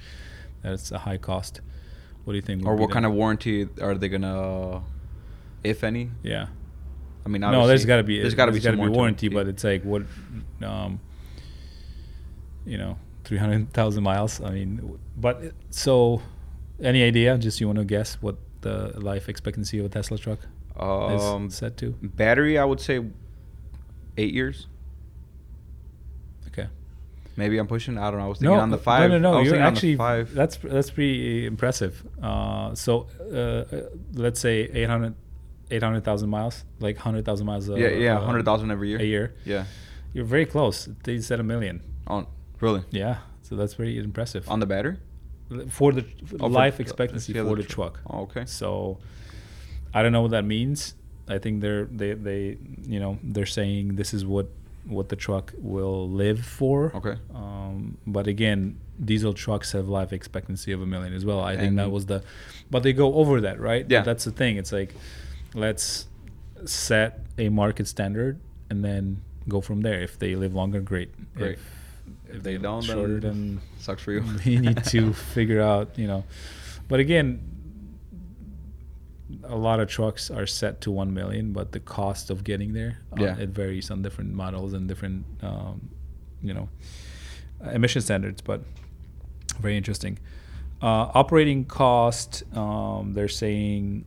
That's 0.63 0.93
a 0.93 0.99
high 0.99 1.17
cost. 1.19 1.61
What 2.25 2.33
do 2.35 2.37
you 2.37 2.43
think? 2.43 2.67
Or 2.67 2.77
what 2.77 2.91
kind 2.91 3.07
of 3.07 3.13
warranty 3.15 3.69
are 3.81 3.95
they 3.95 4.09
gonna, 4.09 4.83
if 5.65 5.83
any? 5.83 6.11
Yeah. 6.23 6.47
I 7.25 7.29
mean, 7.31 7.41
No, 7.41 7.67
there's 7.67 7.85
got 7.85 7.97
to 7.97 8.03
be 8.05 8.21
there's 8.21 8.35
got 8.35 8.47
to 8.47 8.53
be 8.53 8.61
be 8.61 8.89
warranty, 8.89 9.29
but 9.29 9.49
it's 9.49 9.65
like 9.65 9.83
what, 9.85 10.03
um, 10.63 11.01
you 12.67 12.79
know, 12.79 12.97
three 13.25 13.39
hundred 13.39 13.73
thousand 13.73 14.03
miles. 14.05 14.41
I 14.41 14.51
mean, 14.51 14.99
but 15.17 15.53
so, 15.71 16.23
any 16.81 17.03
idea? 17.03 17.37
Just 17.39 17.61
you 17.61 17.67
want 17.67 17.79
to 17.79 17.85
guess 17.85 18.17
what 18.21 18.37
the 18.61 18.93
life 19.01 19.29
expectancy 19.29 19.79
of 19.79 19.87
a 19.87 19.89
Tesla 19.89 20.19
truck 20.19 20.41
um, 20.83 21.47
is 21.47 21.55
set 21.55 21.77
to? 21.79 21.91
battery, 22.03 22.59
I 22.59 22.65
would 22.65 22.81
say 22.81 23.05
eight 24.17 24.33
years. 24.35 24.67
Okay. 26.49 26.69
Maybe 27.37 27.59
I'm 27.59 27.67
pushing. 27.67 27.99
I 27.99 28.11
don't 28.11 28.21
know. 28.21 28.27
I 28.27 28.29
was 28.29 28.39
thinking 28.39 28.57
on 28.59 28.71
the 28.71 28.77
uh, 28.77 28.81
five. 28.81 29.11
No, 29.11 29.19
no, 29.19 29.33
no. 29.33 29.37
You're 29.39 29.45
thinking 29.53 29.63
on 29.63 29.73
the 29.73 29.77
actually 29.77 29.97
five. 29.97 30.35
that's 30.35 30.57
that's 30.57 30.91
pretty 30.91 31.47
impressive. 31.47 32.03
Uh, 32.23 32.75
so 32.75 33.07
uh, 33.33 33.37
uh, 33.37 33.65
let's 34.15 34.41
say 34.41 34.63
800 34.73 35.15
800,000 35.71 36.31
miles, 36.31 36.65
like 36.81 36.97
hundred 36.97 37.25
thousand 37.25 37.47
miles. 37.47 37.69
A, 37.69 37.79
yeah, 37.79 37.89
yeah, 37.89 38.17
uh, 38.19 38.25
hundred 38.25 38.45
thousand 38.45 38.71
every 38.71 38.89
year. 38.89 38.99
a 39.01 39.05
year. 39.05 39.35
Yeah. 39.45 39.65
You're 40.15 40.25
very 40.25 40.47
close. 40.47 40.89
They 41.05 41.21
said 41.21 41.41
a 41.41 41.43
million. 41.43 41.83
On 42.07 42.27
really 42.61 42.83
Yeah, 42.91 43.19
so 43.43 43.55
that's 43.57 43.75
pretty 43.75 43.99
impressive. 43.99 44.49
on 44.51 44.61
the 44.61 44.67
battery. 44.67 44.97
for 45.69 45.93
the 45.93 46.03
for 46.27 46.37
Oh, 46.41 46.47
life 46.47 46.81
uh, 46.81 46.83
expectancy 46.83 47.35
for 47.35 47.43
the 47.45 47.55
the 47.57 47.63
tr- 47.63 47.69
truck. 47.69 48.01
Oh, 48.09 48.23
okay. 48.23 48.45
So 48.47 48.99
I 49.95 50.03
don't 50.03 50.13
know 50.13 50.23
what 50.23 50.33
that 50.33 50.45
means. 50.45 50.95
I 51.29 51.39
think 51.39 51.61
they're 51.61 51.85
they 51.85 52.15
they 52.15 52.59
you 52.87 53.01
know 53.01 53.19
they're 53.23 53.47
saying 53.47 53.97
this 53.97 54.15
is 54.15 54.25
what 54.25 54.49
what 54.87 55.09
the 55.11 55.17
truck 55.17 55.53
will 55.59 56.09
live 56.09 56.45
for. 56.45 56.93
Okay. 56.95 57.17
Um, 57.35 57.99
but 58.07 58.27
again, 58.27 58.79
diesel 59.05 59.35
trucks 59.35 59.73
have 59.73 59.89
life 59.89 60.13
expectancy 60.13 60.73
of 60.73 60.81
a 60.81 60.87
million 60.87 61.13
as 61.13 61.25
well. 61.25 61.41
I 61.41 61.57
think 61.57 61.77
that 61.77 61.91
was 61.91 62.07
the, 62.07 62.23
but 62.71 62.83
they 62.83 62.95
go 62.95 63.15
over 63.15 63.43
that, 63.43 63.61
right? 63.61 63.85
Yeah. 63.89 64.01
That's 64.01 64.25
the 64.25 64.31
thing. 64.31 64.57
It's 64.57 64.73
like 64.73 64.95
let's 65.55 66.07
set 66.65 67.21
a 67.37 67.49
market 67.51 67.87
standard 67.87 68.41
and 68.71 68.85
then 68.85 69.23
go 69.49 69.61
from 69.61 69.83
there. 69.83 70.01
If 70.01 70.19
they 70.19 70.35
live 70.37 70.55
longer, 70.55 70.81
great. 70.81 71.11
Great. 71.35 71.59
If, 72.29 72.37
If 72.37 72.43
they 72.43 72.59
don't, 72.59 72.83
shorter, 72.83 73.21
then 73.21 73.21
then 73.21 73.61
sucks 73.79 74.03
for 74.03 74.13
you. 74.13 74.25
we 74.47 74.59
need 74.59 74.85
to 74.85 75.13
figure 75.35 75.61
out, 75.61 75.99
you 75.99 76.07
know. 76.07 76.25
But 76.89 77.01
again, 77.01 77.41
a 79.45 79.57
lot 79.57 79.79
of 79.81 79.89
trucks 79.89 80.31
are 80.31 80.47
set 80.47 80.81
to 80.83 80.91
one 80.91 81.13
million, 81.13 81.53
but 81.53 81.73
the 81.73 81.81
cost 81.81 82.31
of 82.31 82.45
getting 82.45 82.73
there, 82.73 82.99
uh, 83.13 83.23
Yeah. 83.23 83.37
it 83.39 83.51
varies 83.51 83.91
on 83.91 84.03
different 84.03 84.33
models 84.33 84.73
and 84.73 84.89
different, 84.89 85.25
um, 85.43 85.91
you 86.43 86.55
know, 86.55 86.69
emission 87.73 88.01
standards. 88.03 88.41
But 88.41 88.63
very 89.61 89.77
interesting. 89.77 90.19
Uh, 90.81 91.11
operating 91.15 91.65
cost, 91.65 92.45
um, 92.57 93.13
they're 93.15 93.29
saying 93.29 94.05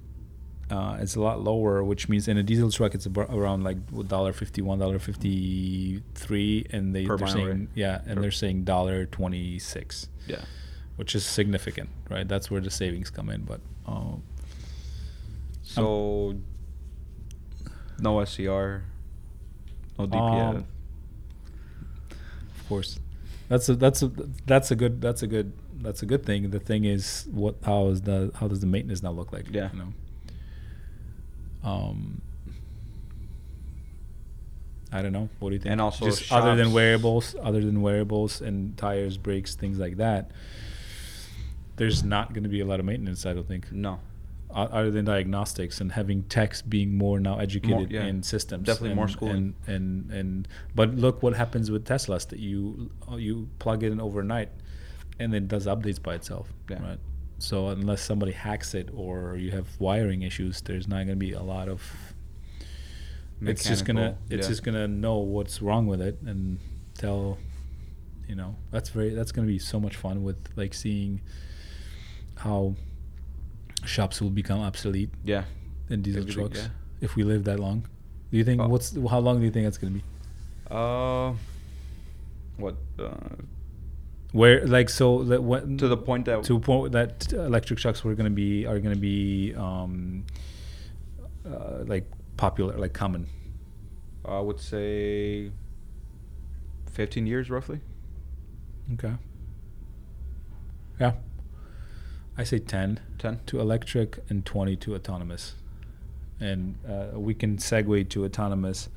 uh, 0.70 0.98
it's 1.02 1.16
a 1.18 1.20
lot 1.22 1.44
lower, 1.44 1.84
which 1.84 2.08
means 2.08 2.30
in 2.30 2.38
a 2.38 2.44
diesel 2.44 2.72
truck 2.72 2.96
it's 2.96 3.06
around 3.06 3.62
like 3.64 3.78
dollar 4.08 4.32
fifty 4.32 4.62
one, 4.62 4.80
dollar 4.80 5.00
fifty 5.00 6.02
three, 6.16 6.66
and 6.72 6.96
they, 6.96 7.06
Per 7.06 7.18
they're 7.18 7.28
mile, 7.28 7.36
saying 7.36 7.48
right? 7.50 7.68
yeah, 7.76 8.02
and 8.06 8.16
Per- 8.16 8.22
they're 8.22 8.32
saying 8.32 8.64
dollar 8.64 9.06
twenty 9.06 9.60
six, 9.60 10.08
yeah. 10.28 10.42
which 10.96 11.14
is 11.14 11.26
significant, 11.26 11.90
right? 12.10 12.26
That's 12.26 12.50
where 12.50 12.62
the 12.62 12.70
savings 12.72 13.10
come 13.10 13.30
in. 13.30 13.42
But 13.44 13.60
um, 13.86 14.24
So 15.74 16.36
no 18.00 18.24
SCR, 18.24 18.84
no 19.98 20.08
DPF. 20.08 20.56
Um, 20.56 20.66
of 22.60 22.68
course, 22.68 23.00
that's 23.48 23.70
a 23.70 23.76
that's 23.76 24.02
a 24.02 24.12
that's 24.46 24.72
a 24.72 24.76
good 24.76 25.02
that's 25.02 25.24
a 25.24 25.28
good 25.28 25.54
that's 25.82 26.02
a 26.02 26.06
good 26.06 26.26
thing. 26.26 26.50
The 26.50 26.60
thing 26.60 26.86
is, 26.86 27.28
what 27.32 27.56
how 27.64 27.88
is 27.88 28.02
the 28.02 28.32
how 28.36 28.48
does 28.48 28.60
the 28.60 28.68
maintenance 28.68 29.02
now 29.04 29.12
look 29.12 29.32
like? 29.32 29.46
Yeah. 29.52 29.70
you 29.74 29.80
know. 29.80 29.94
Um, 31.64 32.22
I 34.92 35.02
don't 35.02 35.14
know. 35.14 35.30
What 35.40 35.50
do 35.50 35.56
you 35.56 35.62
think? 35.62 35.72
And 35.72 35.82
also 35.82 36.06
just 36.06 36.32
other 36.32 36.56
than 36.56 36.74
wearables, 36.74 37.36
other 37.42 37.62
than 37.62 37.82
wearables 37.82 38.42
and 38.42 38.78
tires, 38.78 39.18
brakes, 39.18 39.56
things 39.56 39.80
like 39.80 39.98
that. 39.98 40.32
There's 41.78 42.04
not 42.04 42.34
going 42.34 42.44
to 42.44 42.50
be 42.50 42.60
a 42.60 42.66
lot 42.66 42.80
of 42.80 42.86
maintenance. 42.86 43.26
I 43.26 43.34
don't 43.34 43.48
think 43.48 43.72
no. 43.72 44.00
Other 44.54 44.92
than 44.92 45.06
diagnostics 45.06 45.82
and 45.82 45.92
having 45.92 46.24
techs 46.24 46.62
being 46.62 46.98
more 46.98 47.20
now 47.20 47.40
educated 47.40 47.92
yeah. 47.92 48.06
in 48.06 48.22
systems 48.24 48.66
Definitely 48.66 48.90
and, 48.90 48.96
more 48.98 49.08
schooling. 49.08 49.56
and, 49.68 49.76
and 49.76 50.12
and 50.12 50.48
but 50.76 50.96
look 50.96 51.24
what 51.24 51.34
happens 51.36 51.72
with 51.72 51.86
teslas 51.86 52.28
that 52.30 52.40
you 52.40 52.92
uh, 53.12 53.16
you 53.16 53.50
plug 53.60 53.84
it 53.84 53.92
in 53.92 54.00
overnight 54.02 54.50
and 55.20 55.34
it 55.34 55.48
does 55.48 55.68
updates 55.68 56.02
by 56.02 56.16
itself 56.16 56.52
Yeah. 56.70 56.82
right 56.82 57.00
so 57.40 57.70
unless 57.70 58.02
somebody 58.02 58.34
hacks 58.34 58.74
it 58.74 58.90
or 58.94 59.36
you 59.36 59.52
have 59.52 59.68
wiring 59.80 60.22
issues 60.24 60.62
there's 60.62 60.88
not 60.88 60.98
going 60.98 61.08
to 61.10 61.16
be 61.16 61.34
a 61.34 61.42
lot 61.42 61.68
of 61.70 61.82
it's 63.44 63.64
just 63.64 63.86
gonna 63.86 64.18
it's 64.30 64.46
yeah. 64.46 64.50
just 64.50 64.64
gonna 64.64 64.88
know 64.88 65.18
what's 65.18 65.62
wrong 65.62 65.88
with 65.88 66.02
it 66.02 66.20
and 66.26 66.60
tell 66.96 67.38
you 68.28 68.36
know 68.36 68.56
that's 68.70 68.90
very 68.90 69.10
that's 69.14 69.32
gonna 69.32 69.48
be 69.48 69.58
so 69.58 69.80
much 69.80 69.96
fun 69.96 70.24
with 70.24 70.38
like 70.56 70.74
seeing 70.74 71.22
how 72.36 72.76
shops 73.86 74.22
will 74.22 74.30
become 74.30 74.60
obsolete 74.60 75.10
Yeah. 75.24 75.44
And 75.90 76.04
diesel 76.04 76.22
Everything, 76.22 76.42
trucks 76.50 76.60
yeah. 76.60 76.70
if 77.06 77.16
we 77.16 77.24
live 77.24 77.44
that 77.46 77.60
long 77.60 77.88
do 78.32 78.38
you 78.38 78.44
think 78.44 78.62
Uh, 78.62 78.68
what's 78.68 78.96
how 79.10 79.20
long 79.20 79.40
do 79.40 79.46
you 79.46 79.52
think 79.52 79.66
that's 79.66 79.78
gonna 79.78 79.94
be 79.94 80.04
Uh, 80.70 81.34
what? 82.58 82.76
Uh, 83.00 83.12
where 84.34 84.66
like 84.66 84.88
so 84.90 85.24
that 85.26 85.44
when 85.44 85.78
to 85.78 85.88
the 85.90 85.98
point 85.98 86.24
that 86.26 86.44
to 86.44 86.58
point 86.60 86.94
that 86.94 87.34
electric 87.34 87.78
trucks 87.80 88.04
were 88.06 88.16
gonna 88.16 88.30
be 88.30 88.66
are 88.66 88.80
gonna 88.80 88.96
be 88.96 89.54
um 89.56 90.24
uh, 91.46 91.84
like 91.86 92.06
popular 92.38 92.78
like 92.78 92.94
common 92.94 93.28
I 94.24 94.40
would 94.40 94.60
say 94.62 95.52
15 96.92 97.26
years 97.28 97.50
roughly. 97.50 97.82
okay 98.94 99.16
yeah 101.00 101.14
i 102.38 102.44
say 102.44 102.60
10 102.60 103.00
10. 103.18 103.40
to 103.46 103.60
electric 103.60 104.20
and 104.30 104.46
20 104.46 104.76
to 104.78 104.96
autonomous. 104.96 105.56
And 106.40 106.76
uh, 106.90 107.20
we 107.20 107.36
can 107.36 107.58
segue 107.58 108.10
to 108.10 108.26
autonomous. 108.26 108.90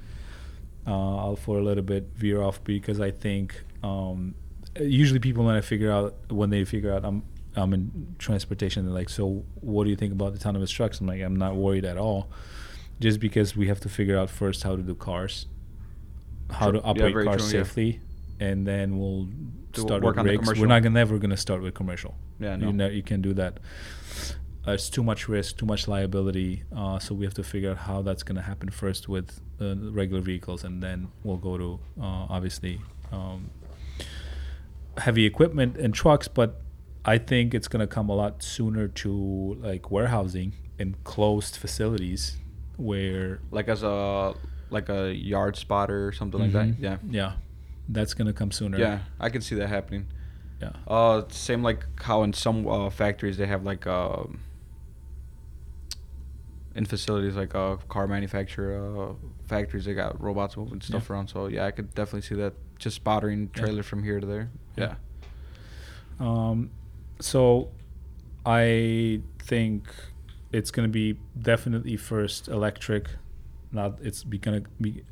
Uh, 0.86 1.16
I'll 1.16 1.36
for 1.36 1.58
a 1.58 1.62
little 1.62 1.82
bit 1.82 2.08
veer 2.16 2.42
off 2.42 2.62
because 2.64 3.00
I 3.00 3.10
think 3.10 3.62
um, 3.82 4.34
usually 4.80 5.20
people 5.20 5.44
when 5.44 5.54
I 5.54 5.60
figure 5.60 5.90
out 5.90 6.14
when 6.30 6.50
they 6.50 6.64
figure 6.64 6.92
out 6.92 7.04
I'm 7.04 7.22
I'm 7.56 7.72
in 7.72 8.16
transportation 8.18 8.84
they're 8.84 8.94
like 8.94 9.08
so 9.08 9.44
what 9.60 9.84
do 9.84 9.90
you 9.90 9.96
think 9.96 10.12
about 10.12 10.34
autonomous 10.34 10.70
trucks? 10.70 11.00
I'm 11.00 11.06
like 11.06 11.22
I'm 11.22 11.36
not 11.36 11.56
worried 11.56 11.84
at 11.84 11.98
all. 11.98 12.28
Just 13.00 13.20
because 13.20 13.56
we 13.56 13.66
have 13.68 13.80
to 13.80 13.88
figure 13.88 14.16
out 14.16 14.30
first 14.30 14.62
how 14.62 14.76
to 14.76 14.82
do 14.82 14.94
cars. 14.94 15.46
How 16.50 16.70
True. 16.70 16.80
to 16.80 16.86
operate 16.86 17.14
very 17.14 17.24
cars 17.26 17.50
true, 17.50 17.58
yeah. 17.58 17.64
And 18.48 18.58
then 18.70 18.86
we'll 18.98 19.24
To 19.74 19.80
start 19.86 20.00
work 20.02 20.16
with 20.16 20.26
rigs 20.32 20.46
we're 20.60 20.72
not 20.74 20.82
gonna, 20.84 21.00
never 21.02 21.14
going 21.24 21.34
to 21.38 21.42
start 21.46 21.60
with 21.64 21.74
commercial 21.80 22.12
Yeah, 22.44 22.54
you 22.56 22.66
no. 22.66 22.70
know 22.80 22.88
you 22.98 23.04
can 23.10 23.20
do 23.22 23.32
that 23.40 23.52
uh, 24.66 24.72
it's 24.76 24.88
too 24.88 25.02
much 25.10 25.28
risk, 25.28 25.58
too 25.58 25.66
much 25.66 25.82
liability. 25.94 26.62
Uh, 26.74 26.98
so 26.98 27.14
we 27.14 27.24
have 27.26 27.34
to 27.34 27.42
figure 27.52 27.70
out 27.72 27.76
how 27.88 27.98
that's 28.00 28.22
going 28.22 28.36
to 28.42 28.46
happen 28.50 28.70
first 28.70 29.02
with 29.14 29.28
uh, 29.60 29.74
regular 30.00 30.22
vehicles, 30.22 30.64
and 30.64 30.82
then 30.82 31.08
we'll 31.22 31.36
go 31.50 31.58
to 31.58 31.70
uh, 32.00 32.26
obviously 32.36 32.80
um, 33.12 33.50
heavy 34.96 35.26
equipment 35.26 35.76
and 35.76 35.92
trucks. 35.94 36.28
But 36.28 36.60
I 37.04 37.18
think 37.18 37.52
it's 37.54 37.68
going 37.68 37.80
to 37.80 37.86
come 37.86 38.08
a 38.08 38.14
lot 38.14 38.42
sooner 38.42 38.88
to 38.88 39.58
like 39.60 39.90
warehousing 39.90 40.54
in 40.78 40.96
closed 41.04 41.56
facilities 41.56 42.38
where 42.76 43.40
Like 43.50 43.68
as 43.68 43.82
a 43.82 44.34
like 44.70 44.88
a 44.88 45.12
yard 45.14 45.56
spotter 45.56 46.08
or 46.08 46.12
something 46.12 46.40
like 46.40 46.52
that. 46.52 46.66
Mhm. 46.68 46.76
Yeah. 46.80 46.96
yeah, 47.08 47.32
that's 47.88 48.14
going 48.14 48.26
to 48.26 48.32
come 48.32 48.50
sooner. 48.50 48.78
Yeah, 48.78 49.00
I 49.20 49.28
can 49.30 49.40
see 49.42 49.54
that 49.56 49.68
happening. 49.68 50.06
yeah, 50.60 50.72
Uh, 50.86 51.22
same 51.28 51.62
like 51.62 51.84
how 52.02 52.22
in 52.22 52.32
some 52.32 52.66
uh, 52.66 52.90
factories 52.90 53.36
they 53.36 53.46
have 53.46 53.64
like 53.64 53.86
um, 53.86 54.40
in 56.74 56.84
facilities 56.86 57.36
like 57.36 57.54
uh, 57.54 57.76
car 57.88 58.06
manufacturer 58.06 59.10
uh, 59.10 59.14
factories 59.46 59.84
they 59.84 59.94
got 59.94 60.20
robots 60.20 60.56
moving 60.56 60.80
stuff 60.80 61.06
Yeah. 61.08 61.14
around. 61.14 61.28
So 61.28 61.46
yeah, 61.46 61.66
I 61.66 61.70
could 61.70 61.94
definitely 61.94 62.22
see 62.22 62.34
that 62.36 62.54
just 62.78 63.02
spottering 63.02 63.48
Yeah. 63.56 63.82
from 63.82 64.02
here 64.02 64.20
to 64.20 64.26
there. 64.26 64.50
Yeah. 64.76 64.94
Yeah. 66.20 66.26
Um, 66.26 66.70
so 67.20 67.70
I 68.46 69.20
think 69.38 69.88
it's 70.52 70.70
going 70.70 70.88
to 70.88 70.92
be 70.92 71.18
definitely 71.40 71.96
first 71.96 72.48
electric. 72.48 73.08
Not 73.72 73.98
it's 74.02 74.22
be 74.24 74.38
gonna 74.38 74.62
be 74.80 75.02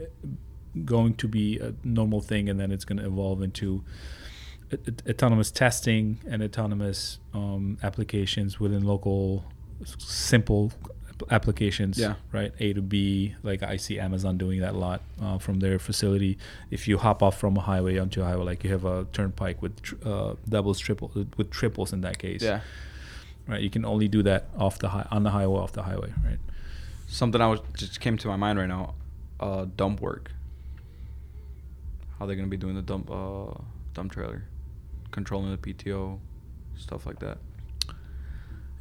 going 0.84 1.14
to 1.14 1.28
be 1.28 1.58
a 1.58 1.74
normal 1.84 2.20
thing, 2.20 2.48
and 2.48 2.58
then 2.58 2.70
it's 2.70 2.84
going 2.84 2.98
to 2.98 3.06
evolve 3.06 3.42
into 3.42 3.84
autonomous 5.08 5.50
testing 5.50 6.18
and 6.26 6.42
autonomous 6.42 7.18
um, 7.34 7.78
applications 7.82 8.58
within 8.58 8.82
local 8.84 9.44
simple 9.98 10.72
applications. 11.30 11.98
Yeah. 11.98 12.14
Right. 12.32 12.52
A 12.58 12.72
to 12.72 12.82
B. 12.82 13.34
Like 13.42 13.62
I 13.62 13.76
see 13.76 13.98
Amazon 13.98 14.38
doing 14.38 14.60
that 14.60 14.74
a 14.74 14.78
lot 14.78 15.02
uh, 15.20 15.38
from 15.38 15.60
their 15.60 15.78
facility. 15.78 16.38
If 16.70 16.88
you 16.88 16.98
hop 16.98 17.22
off 17.22 17.38
from 17.38 17.56
a 17.56 17.60
highway 17.60 17.98
onto 17.98 18.22
a 18.22 18.24
highway, 18.24 18.44
like 18.44 18.64
you 18.64 18.70
have 18.70 18.84
a 18.84 19.06
turnpike 19.12 19.62
with 19.62 19.80
tr- 19.82 19.96
uh, 20.04 20.34
doubles, 20.48 20.78
triple 20.78 21.10
with 21.36 21.50
triples 21.50 21.92
in 21.92 22.00
that 22.02 22.18
case. 22.18 22.42
Yeah. 22.42 22.60
Right. 23.46 23.60
You 23.60 23.70
can 23.70 23.84
only 23.84 24.08
do 24.08 24.22
that 24.22 24.48
off 24.56 24.78
the 24.78 24.88
high 24.88 25.06
on 25.10 25.22
the 25.22 25.30
highway 25.30 25.58
off 25.58 25.72
the 25.72 25.82
highway. 25.82 26.12
Right. 26.24 26.38
Something 27.08 27.40
I 27.40 27.46
was 27.48 27.60
just 27.76 28.00
came 28.00 28.16
to 28.18 28.28
my 28.28 28.36
mind 28.36 28.58
right 28.58 28.68
now. 28.68 28.94
Uh, 29.38 29.66
dump 29.76 30.00
work. 30.00 30.30
How 32.22 32.26
they're 32.26 32.36
gonna 32.36 32.46
be 32.46 32.56
doing 32.56 32.76
the 32.76 32.82
dump 32.82 33.10
uh, 33.10 33.46
dump 33.94 34.12
trailer, 34.12 34.44
controlling 35.10 35.50
the 35.50 35.56
PTO, 35.58 36.20
stuff 36.76 37.04
like 37.04 37.18
that. 37.18 37.38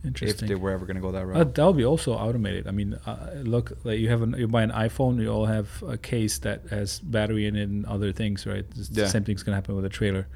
Interesting. 0.05 0.43
If 0.45 0.48
they 0.48 0.53
were 0.53 0.69
ever 0.69 0.86
gonna 0.86 1.00
go 1.01 1.12
that 1.12 1.24
Uh, 1.24 1.25
route. 1.25 1.55
that'll 1.55 1.74
be 1.74 1.83
also 1.83 2.13
automated. 2.13 2.67
I 2.67 2.71
mean, 2.71 2.93
uh, 3.03 3.31
look, 3.41 3.71
like 3.83 3.98
you 3.98 4.10
have 4.10 4.21
an, 4.21 4.36
you 4.38 4.48
buy 4.48 4.62
an 4.62 4.69
iPhone, 4.69 5.19
you 5.19 5.27
all 5.29 5.48
have 5.48 5.83
a 5.88 5.98
case 5.98 6.38
that 6.38 6.67
has 6.69 7.00
battery 7.00 7.48
in 7.48 7.55
it 7.55 7.67
and 7.67 7.83
other 7.88 8.12
things, 8.12 8.45
right? 8.45 8.63
It's 8.77 8.91
Yeah. 8.91 9.05
The 9.05 9.10
same 9.10 9.24
thing's 9.24 9.41
gonna 9.41 9.57
happen 9.57 9.75
with 9.75 9.86
a 9.86 9.89
trailer. 9.89 10.27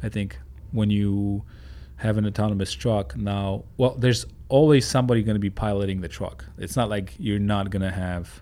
I 0.00 0.08
think 0.08 0.38
when 0.70 0.88
you 0.90 1.42
have 1.96 2.16
an 2.16 2.26
autonomous 2.26 2.70
truck 2.72 3.16
now, 3.16 3.64
well, 3.76 3.96
there's 3.98 4.24
always 4.48 4.86
somebody 4.86 5.24
gonna 5.24 5.40
be 5.40 5.50
piloting 5.50 6.00
the 6.00 6.06
truck. 6.08 6.44
It's 6.58 6.76
not 6.76 6.88
like 6.88 7.16
you're 7.18 7.40
not 7.40 7.70
gonna 7.70 7.90
have 7.90 8.40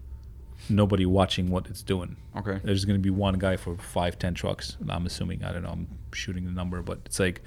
nobody 0.68 1.06
watching 1.06 1.50
what 1.50 1.66
it's 1.68 1.82
doing. 1.82 2.16
okay. 2.36 2.60
There's 2.64 2.84
gonna 2.84 2.98
be 2.98 3.10
one 3.10 3.38
guy 3.38 3.56
for 3.56 3.76
five, 3.76 4.18
ten 4.18 4.34
trucks. 4.34 4.76
I'm 4.88 5.06
assuming. 5.06 5.44
I 5.44 5.52
don't 5.52 5.62
know. 5.62 5.70
I'm 5.70 5.88
shooting 6.12 6.44
the 6.44 6.50
number, 6.52 6.82
but 6.82 7.00
it's 7.06 7.18
like, 7.20 7.42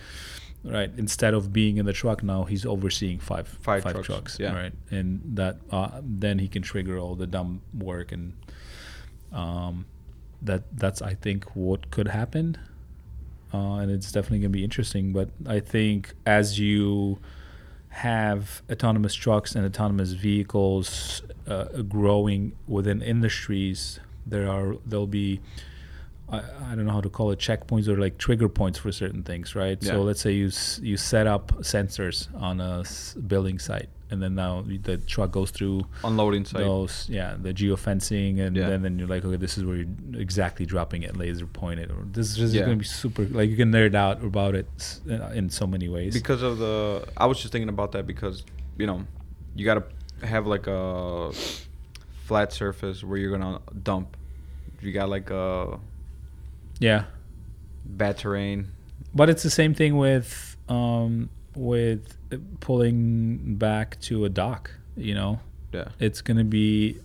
right. 0.64 0.92
Instead 0.98 1.34
of 1.34 1.52
being 1.54 1.78
in 1.78 1.86
the 1.86 1.94
truck 1.94 2.24
now, 2.24 2.44
he's 2.46 2.66
overseeing 2.66 3.20
five, 3.20 3.48
Five 3.48 3.84
five 3.84 3.94
trucks, 3.94 4.08
trucks. 4.08 4.38
yeah. 4.40 4.54
Right. 4.54 4.74
And 4.90 5.22
that 5.36 5.58
uh, 5.72 6.00
then 6.02 6.40
he 6.40 6.48
can 6.48 6.62
trigger 6.62 6.98
all 6.98 7.16
the 7.16 7.28
dumb 7.28 7.62
work 7.74 8.12
and 8.12 8.34
um, 9.32 9.86
that 10.42 10.64
that's 10.76 11.02
I 11.02 11.14
think 11.14 11.56
what 11.56 11.92
could 11.92 12.08
happen. 12.08 12.58
Uh, 13.54 13.76
and 13.76 13.92
it's 13.92 14.12
definitely 14.12 14.40
gonna 14.40 14.50
be 14.50 14.64
interesting. 14.64 15.14
But 15.14 15.30
I 15.46 15.60
think 15.60 16.14
as 16.26 16.58
you 16.60 17.20
have 17.92 18.62
autonomous 18.72 19.14
trucks 19.14 19.54
and 19.56 19.66
autonomous 19.66 20.14
vehicles 20.14 21.22
uh, 21.48 21.66
growing 21.84 22.54
within 22.68 23.02
industries, 23.02 24.00
there 24.26 24.50
are 24.50 24.76
there'll 24.86 25.08
be 25.08 25.42
I, 26.32 26.72
I 26.72 26.76
don't 26.76 26.86
know 26.86 26.94
how 26.94 27.02
to 27.02 27.10
call 27.10 27.32
it 27.32 27.40
checkpoints 27.40 27.88
or 27.88 27.98
like 27.98 28.18
trigger 28.18 28.48
points 28.50 28.80
for 28.80 28.92
certain 28.92 29.24
things, 29.24 29.56
right? 29.56 29.78
Yeah. 29.82 29.92
So 29.92 30.02
let's 30.04 30.22
say 30.22 30.32
you 30.32 30.50
you 30.82 30.98
set 30.98 31.28
up 31.28 31.52
sensors 31.62 32.28
on 32.42 32.62
a 32.62 32.84
building 33.28 33.60
site, 33.60 33.90
and 34.10 34.22
then 34.22 34.36
now 34.36 34.64
the 34.84 34.98
truck 34.98 35.32
goes 35.32 35.52
through 35.52 35.86
Unloading 36.04 36.46
site. 36.46 36.62
those 36.62 37.08
yeah 37.10 37.36
the 37.42 37.54
geofencing 37.54 38.40
and 38.40 38.56
Yeah. 38.56 38.70
then, 38.70 38.82
then 38.82 39.00
you're 39.00 39.08
like 39.08 39.24
okay 39.26 39.38
this 39.38 39.58
is 39.58 39.64
where 39.66 39.76
you're 39.78 39.88
exactly 40.22 40.66
dropping 40.66 41.04
it 41.04 41.16
laser 41.18 41.46
pointed 41.48 41.92
or 41.92 42.06
this 42.12 42.38
is 42.38 42.54
Yeah. 42.54 42.62
going 42.66 42.78
to 42.78 42.82
be 42.82 42.86
super 42.86 43.24
like 43.26 43.50
you 43.50 43.56
can 43.58 43.72
nerd 43.72 43.96
out 43.96 44.24
about 44.24 44.56
it 44.56 45.00
uh, 45.10 45.30
in 45.34 45.50
so 45.50 45.66
many 45.66 45.88
ways 45.90 46.14
because 46.14 46.42
of 46.42 46.58
the 46.58 47.08
i 47.18 47.26
was 47.26 47.40
just 47.40 47.52
thinking 47.54 47.70
about 47.70 47.94
that 47.94 48.06
because 48.06 48.44
you 48.78 48.86
know 48.86 49.06
you 49.56 49.64
gotta 49.66 49.84
have 50.24 50.46
like 50.46 50.68
a 50.68 51.32
flat 52.26 52.52
surface 52.54 53.04
where 53.04 53.18
you're 53.18 53.32
gonna 53.38 53.60
dump 53.84 54.18
you 54.82 54.92
got 54.92 55.10
like 55.10 55.30
a 55.30 55.80
yeah. 56.82 57.06
Bad 57.86 58.18
terrain. 58.18 58.68
But 59.14 59.30
it's 59.30 59.44
the 59.44 59.50
same 59.50 59.74
thing 59.74 59.96
with 59.98 60.58
um 60.68 61.30
with 61.56 62.18
pulling 62.60 63.56
back 63.56 64.00
to 64.02 64.26
a 64.26 64.30
dock 64.30 64.72
you 64.98 65.16
know? 65.16 65.40
Yeah. 65.74 65.88
It's 66.00 66.22
going 66.22 66.38
to 66.38 66.44
be 66.44 66.98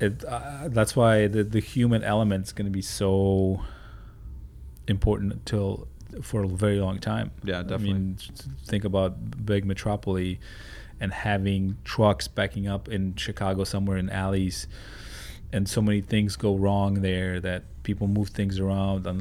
it 0.00 0.24
uh, 0.24 0.68
that's 0.68 0.94
why 0.96 1.26
the 1.26 1.42
the 1.44 1.60
human 1.60 2.02
element's 2.04 2.52
going 2.52 2.66
to 2.66 2.70
be 2.72 2.82
so 2.82 3.60
important 4.86 5.44
till 5.46 5.88
for 6.22 6.44
a 6.44 6.48
very 6.48 6.78
long 6.80 6.98
time. 6.98 7.30
Yeah, 7.42 7.60
i 7.60 7.62
definitely. 7.62 7.92
mean 7.94 8.16
s- 8.20 8.48
think 8.66 8.84
about 8.84 9.44
big 9.44 9.64
metropolis 9.64 10.36
and 11.00 11.12
having 11.12 11.76
trucks 11.84 12.28
backing 12.28 12.68
up 12.68 12.88
in 12.88 13.16
chicago 13.16 13.64
somewhere 13.64 13.96
in 13.98 14.08
alleys 14.10 14.68
and 15.54 15.68
so 15.68 15.80
many 15.88 16.00
things 16.12 16.30
go 16.46 16.52
wrong 16.64 16.90
there 17.08 17.34
that 17.48 17.60
people 17.88 18.06
move 18.18 18.28
things 18.40 18.54
around. 18.64 19.06
And 19.06 19.18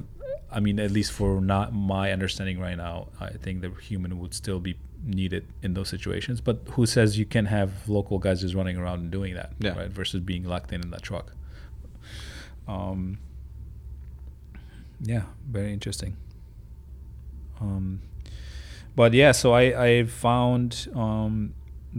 i 0.57 0.59
mean 0.65 0.77
at 0.87 0.91
least 0.97 1.11
for 1.19 1.41
not 1.41 1.67
my 1.73 2.05
understanding 2.17 2.57
right 2.67 2.77
now 2.87 2.95
i 3.27 3.31
think 3.43 3.55
the 3.65 3.71
human 3.89 4.11
would 4.21 4.33
still 4.41 4.59
be 4.69 4.73
needed 5.21 5.43
in 5.65 5.73
those 5.77 5.89
situations. 5.95 6.37
But 6.47 6.57
who 6.75 6.83
says 6.85 7.07
you 7.21 7.25
can 7.35 7.45
have 7.57 7.69
local 7.97 8.17
guys 8.25 8.37
just 8.45 8.55
running 8.59 8.77
around 8.81 8.99
and 9.03 9.09
doing 9.17 9.33
that 9.39 9.49
Yeah. 9.59 9.75
right 9.79 9.91
versus 9.99 10.19
being 10.31 10.43
locked 10.53 10.71
in 10.75 10.79
in 10.85 10.89
that 10.95 11.03
truck? 11.09 11.27
Um 12.75 13.17
yeah 15.13 15.23
very 15.57 15.71
interesting. 15.77 16.15
Um 17.59 17.85
but 18.95 19.13
yeah 19.21 19.31
so 19.41 19.47
i 19.53 19.63
i 19.89 19.91
found 20.05 20.87
um 20.95 21.53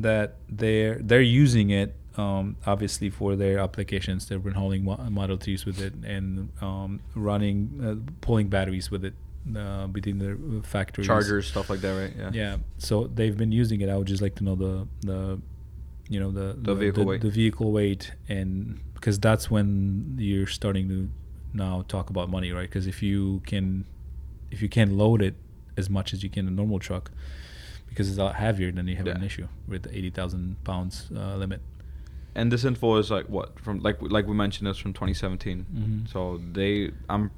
that 0.07 0.29
they're 0.49 0.97
they're 1.09 1.29
using 1.45 1.69
it 1.71 1.95
um 2.17 2.57
obviously 2.67 3.11
for 3.11 3.35
their 3.37 3.59
applications 3.59 4.29
they've 4.29 4.43
been 4.45 4.53
hauling 4.55 4.85
model 4.85 5.37
3s 5.37 5.67
with 5.67 5.81
it 5.81 5.93
and 6.05 6.49
um 6.63 7.01
running 7.15 7.57
uh, 7.85 8.11
pulling 8.21 8.49
batteries 8.49 8.91
with 8.91 9.05
it 9.05 9.15
uh, 9.57 9.87
between 9.89 10.19
the 10.19 10.63
factories. 10.67 11.07
Chargers 11.07 11.49
stuff 11.49 11.69
like 11.69 11.81
that 11.81 11.93
right? 12.01 12.13
Yeah. 12.17 12.31
Yeah. 12.33 12.57
So 12.79 13.09
they've 13.09 13.37
been 13.37 13.53
using 13.53 13.83
it. 13.83 13.91
I 13.91 13.97
would 13.99 14.07
just 14.07 14.23
like 14.23 14.37
to 14.37 14.45
know 14.45 14.55
the 14.55 14.89
the 15.03 15.39
you 16.09 16.19
know 16.19 16.31
the 16.31 16.57
The 16.63 16.75
vehicle 16.75 17.05
the, 17.05 17.09
weight. 17.11 17.21
the 17.21 17.31
vehicle 17.31 17.71
weight 17.71 18.13
and 18.29 18.81
because 18.95 19.19
that's 19.19 19.51
when 19.51 20.17
you're 20.19 20.47
starting 20.47 20.89
to 20.89 21.11
now 21.53 21.85
talk 21.89 22.09
about 22.09 22.31
money 22.31 22.53
right? 22.53 22.69
Because 22.71 22.87
if 22.87 23.03
you 23.03 23.43
can 23.45 23.85
if 24.51 24.63
you 24.63 24.69
can 24.71 24.97
load 24.97 25.21
it 25.21 25.35
as 25.77 25.91
much 25.91 26.15
as 26.15 26.23
you 26.23 26.31
can 26.31 26.49
a 26.49 26.51
normal 26.51 26.79
truck 26.79 27.11
because 27.89 28.09
it's 28.09 28.17
a 28.19 28.25
lot 28.25 28.37
heavier 28.37 28.73
then 28.73 28.87
you 28.89 28.97
have 28.97 29.07
an 29.07 29.23
issue 29.23 29.47
with 29.69 29.83
the 29.83 29.95
80000 29.97 30.57
pounds 30.65 31.11
uh, 31.15 31.37
limit 31.37 31.61
and 32.35 32.51
this 32.53 32.65
info 32.65 32.97
is 32.97 33.11
like 33.11 33.29
what 33.29 33.59
from 33.61 33.81
like 33.81 33.97
like 34.03 34.27
we 34.27 34.35
mentioned 34.35 34.69
it's 34.69 34.79
from 34.79 34.93
2017 34.93 35.67
Mhm. 35.73 36.09
so 36.13 36.41
they 36.53 36.91
i'm 37.09 37.31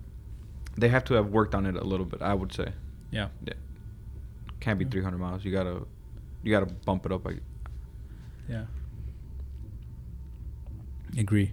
they 0.78 0.88
have 0.88 1.04
to 1.04 1.14
have 1.14 1.28
worked 1.28 1.54
on 1.54 1.66
it 1.66 1.76
a 1.76 1.84
little 1.84 2.06
bit 2.06 2.22
i 2.22 2.32
would 2.34 2.52
say 2.52 2.72
yeah 3.10 3.28
yeah 3.44 3.54
can't 4.60 4.78
be 4.78 4.84
Yeah. 4.84 4.90
300 4.90 5.18
miles 5.18 5.44
you 5.44 5.52
gotta 5.52 5.82
you 6.42 6.50
gotta 6.50 6.66
bump 6.86 7.04
it 7.06 7.12
up 7.12 7.24
like 7.24 7.40
Yeah. 8.48 8.66
Agree. 11.18 11.52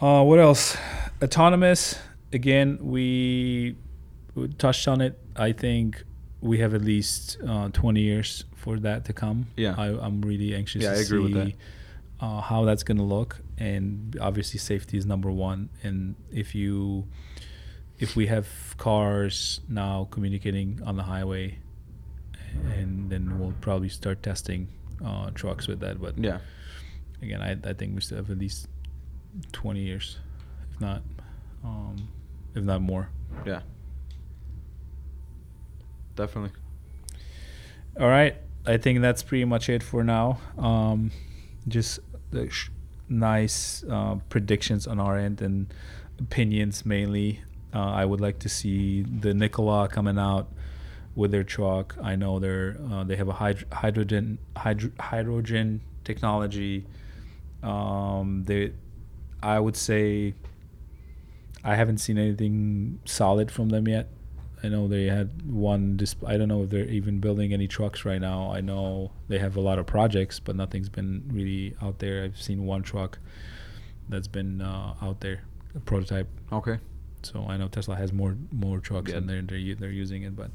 Uh, 0.00 0.22
what 0.24 0.38
else? 0.38 0.76
Autonomous. 1.22 1.98
Again, 2.32 2.78
we 2.82 3.76
we 4.34 4.48
touched 4.58 4.88
on 4.88 5.00
it. 5.00 5.18
I 5.36 5.52
think 5.52 6.02
we 6.46 6.58
have 6.58 6.74
at 6.74 6.82
least 6.82 7.38
uh, 7.46 7.68
20 7.70 8.00
years 8.00 8.44
for 8.54 8.78
that 8.80 9.04
to 9.06 9.12
come. 9.12 9.46
Yeah. 9.56 9.74
I, 9.76 9.86
I'm 10.04 10.20
really 10.22 10.54
anxious 10.54 10.82
Yeah, 10.82 10.92
to 10.92 10.98
I 10.98 11.00
agree 11.02 11.18
with 11.20 11.34
see 11.48 11.56
Uh, 12.20 12.40
how 12.40 12.64
that's 12.64 12.82
going 12.82 12.96
to 12.98 13.04
look. 13.16 13.40
And 13.58 14.16
obviously, 14.20 14.58
safety 14.58 14.96
is 14.96 15.04
number 15.04 15.30
one. 15.30 15.68
And 15.82 16.14
if 16.32 16.54
you, 16.54 17.04
if 17.98 18.16
we 18.16 18.26
have 18.26 18.48
cars 18.78 19.60
now 19.68 20.08
communicating 20.10 20.80
on 20.84 20.96
the 20.96 21.02
highway, 21.04 21.58
and 22.78 23.10
then 23.10 23.38
we'll 23.38 23.54
probably 23.60 23.88
start 23.90 24.22
testing 24.22 24.68
uh, 25.04 25.30
trucks 25.34 25.66
with 25.68 25.80
that. 25.80 26.00
But 26.00 26.16
yeah 26.18 26.38
again, 27.22 27.42
I, 27.42 27.52
I 27.68 27.72
think 27.72 27.94
we 27.94 28.00
still 28.00 28.18
have 28.18 28.30
at 28.30 28.38
least 28.38 28.68
20 29.52 29.80
years, 29.80 30.18
if 30.72 30.80
not, 30.80 31.02
um, 31.64 31.96
if 32.54 32.62
not 32.62 32.80
more. 32.82 33.08
yeah 33.44 33.60
definitely 36.16 36.50
All 38.00 38.08
right, 38.08 38.36
I 38.66 38.76
think 38.76 39.00
that's 39.00 39.22
pretty 39.22 39.44
much 39.44 39.68
it 39.68 39.82
for 39.82 40.02
now. 40.04 40.38
Um, 40.58 41.12
just 41.68 42.00
the 42.30 42.50
sh- 42.50 42.70
nice 43.08 43.84
uh, 43.88 44.16
predictions 44.28 44.86
on 44.86 44.98
our 45.00 45.16
end 45.16 45.40
and 45.40 45.72
opinions 46.18 46.84
mainly. 46.84 47.40
Uh, 47.74 47.90
I 47.92 48.04
would 48.04 48.20
like 48.20 48.38
to 48.40 48.48
see 48.48 49.02
the 49.02 49.32
Nikola 49.34 49.88
coming 49.88 50.18
out 50.18 50.48
with 51.14 51.30
their 51.30 51.44
truck. 51.44 51.96
I 52.02 52.16
know 52.16 52.38
they're 52.38 52.76
uh, 52.90 53.04
they 53.04 53.16
have 53.16 53.28
a 53.28 53.34
hyd- 53.34 53.72
hydrogen 53.72 54.38
hydro- 54.56 54.92
hydrogen 55.00 55.80
technology. 56.04 56.84
Um, 57.62 58.44
they, 58.46 58.72
I 59.42 59.58
would 59.58 59.76
say, 59.76 60.34
I 61.64 61.74
haven't 61.74 61.98
seen 61.98 62.18
anything 62.18 63.00
solid 63.04 63.50
from 63.50 63.70
them 63.70 63.88
yet. 63.88 64.08
I 64.66 64.68
know 64.68 64.88
they 64.88 65.06
had 65.18 65.28
one. 65.70 65.98
I 66.32 66.36
don't 66.38 66.48
know 66.48 66.62
if 66.64 66.70
they're 66.70 66.90
even 67.00 67.20
building 67.20 67.52
any 67.52 67.68
trucks 67.68 68.04
right 68.04 68.20
now. 68.20 68.40
I 68.58 68.60
know 68.60 69.12
they 69.28 69.38
have 69.38 69.54
a 69.56 69.60
lot 69.68 69.78
of 69.78 69.86
projects, 69.86 70.40
but 70.46 70.54
nothing's 70.56 70.88
been 70.98 71.12
really 71.38 71.74
out 71.84 71.96
there. 71.98 72.16
I've 72.24 72.40
seen 72.48 72.66
one 72.74 72.82
truck 72.82 73.18
that's 74.08 74.28
been 74.28 74.60
uh, 74.62 74.94
out 75.06 75.20
there, 75.20 75.38
a 75.74 75.80
prototype. 75.80 76.28
okay 76.52 76.78
So 77.22 77.36
I 77.52 77.56
know 77.60 77.68
Tesla 77.68 77.96
has 77.96 78.10
more 78.12 78.34
more 78.52 78.78
trucks 78.88 79.10
Yeah. 79.10 79.18
and 79.18 79.24
they're 79.28 79.42
they're 79.50 79.74
they're 79.80 79.98
using 80.04 80.22
it, 80.28 80.34
but 80.42 80.50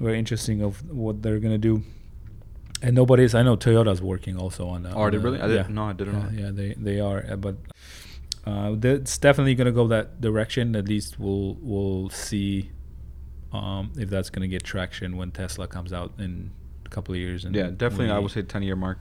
very 0.00 0.18
interesting 0.18 0.62
of 0.68 0.72
what 1.04 1.22
they're 1.22 1.40
gonna 1.44 1.64
do. 1.70 1.82
and 2.82 2.94
nobody's. 2.94 3.34
I 3.34 3.42
know 3.48 3.56
Toyota's 3.56 4.02
working 4.02 4.36
also 4.44 4.62
on. 4.74 4.84
Uh, 4.86 4.92
Oh, 4.96 5.00
are 5.02 5.10
they 5.10 5.18
on, 5.18 5.24
uh, 5.26 5.30
really? 5.30 5.40
I 5.40 5.46
yeah. 5.60 5.66
No, 5.78 5.82
I 5.90 5.92
didn't 5.98 6.14
know. 6.18 6.28
Yeah, 6.32 6.40
yeah, 6.44 6.50
they 6.58 6.68
they 6.88 6.98
are, 7.00 7.20
uh, 7.32 7.36
but 7.46 7.56
uh, 8.50 8.76
it's 8.96 9.16
definitely 9.26 9.54
gonna 9.58 9.72
go 9.80 9.86
that 9.96 10.06
direction. 10.20 10.74
At 10.76 10.86
least 10.94 11.10
we'll 11.22 11.56
we'll 11.72 12.10
see 12.10 12.70
um, 13.54 13.92
if 13.96 14.10
that's 14.10 14.30
gonna 14.30 14.48
get 14.48 14.62
traction 14.64 15.16
when 15.16 15.30
Tesla 15.30 15.66
comes 15.68 15.92
out 15.92 16.12
in 16.18 16.50
a 16.84 16.88
couple 16.88 17.14
of 17.14 17.20
years. 17.20 17.44
And 17.44 17.54
Yeah, 17.54 17.70
definitely. 17.70 18.10
I 18.10 18.18
would 18.18 18.30
say 18.30 18.42
ten 18.42 18.62
year 18.62 18.76
mark. 18.76 18.98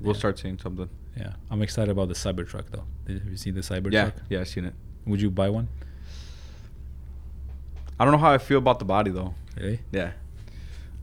We'll 0.00 0.14
Yeah. 0.14 0.18
start 0.18 0.38
seeing 0.38 0.58
something. 0.58 0.88
Yeah, 1.16 1.32
I'm 1.50 1.62
excited 1.62 1.90
about 1.90 2.08
the 2.08 2.14
Cybertruck 2.14 2.66
though. 2.70 2.84
Have 3.08 3.24
you 3.26 3.36
seen 3.36 3.54
the 3.54 3.62
Cybertruck? 3.62 3.92
Yeah, 3.92 4.10
yeah, 4.28 4.40
I've 4.40 4.48
seen 4.48 4.64
it. 4.66 4.74
Would 5.06 5.20
you 5.20 5.30
buy 5.30 5.48
one? 5.48 5.68
I 7.98 8.04
don't 8.04 8.12
know 8.12 8.18
how 8.18 8.30
I 8.32 8.38
feel 8.38 8.58
about 8.58 8.78
the 8.78 8.84
body 8.84 9.10
though. 9.10 9.34
Really? 9.56 9.80
Yeah. 9.90 10.12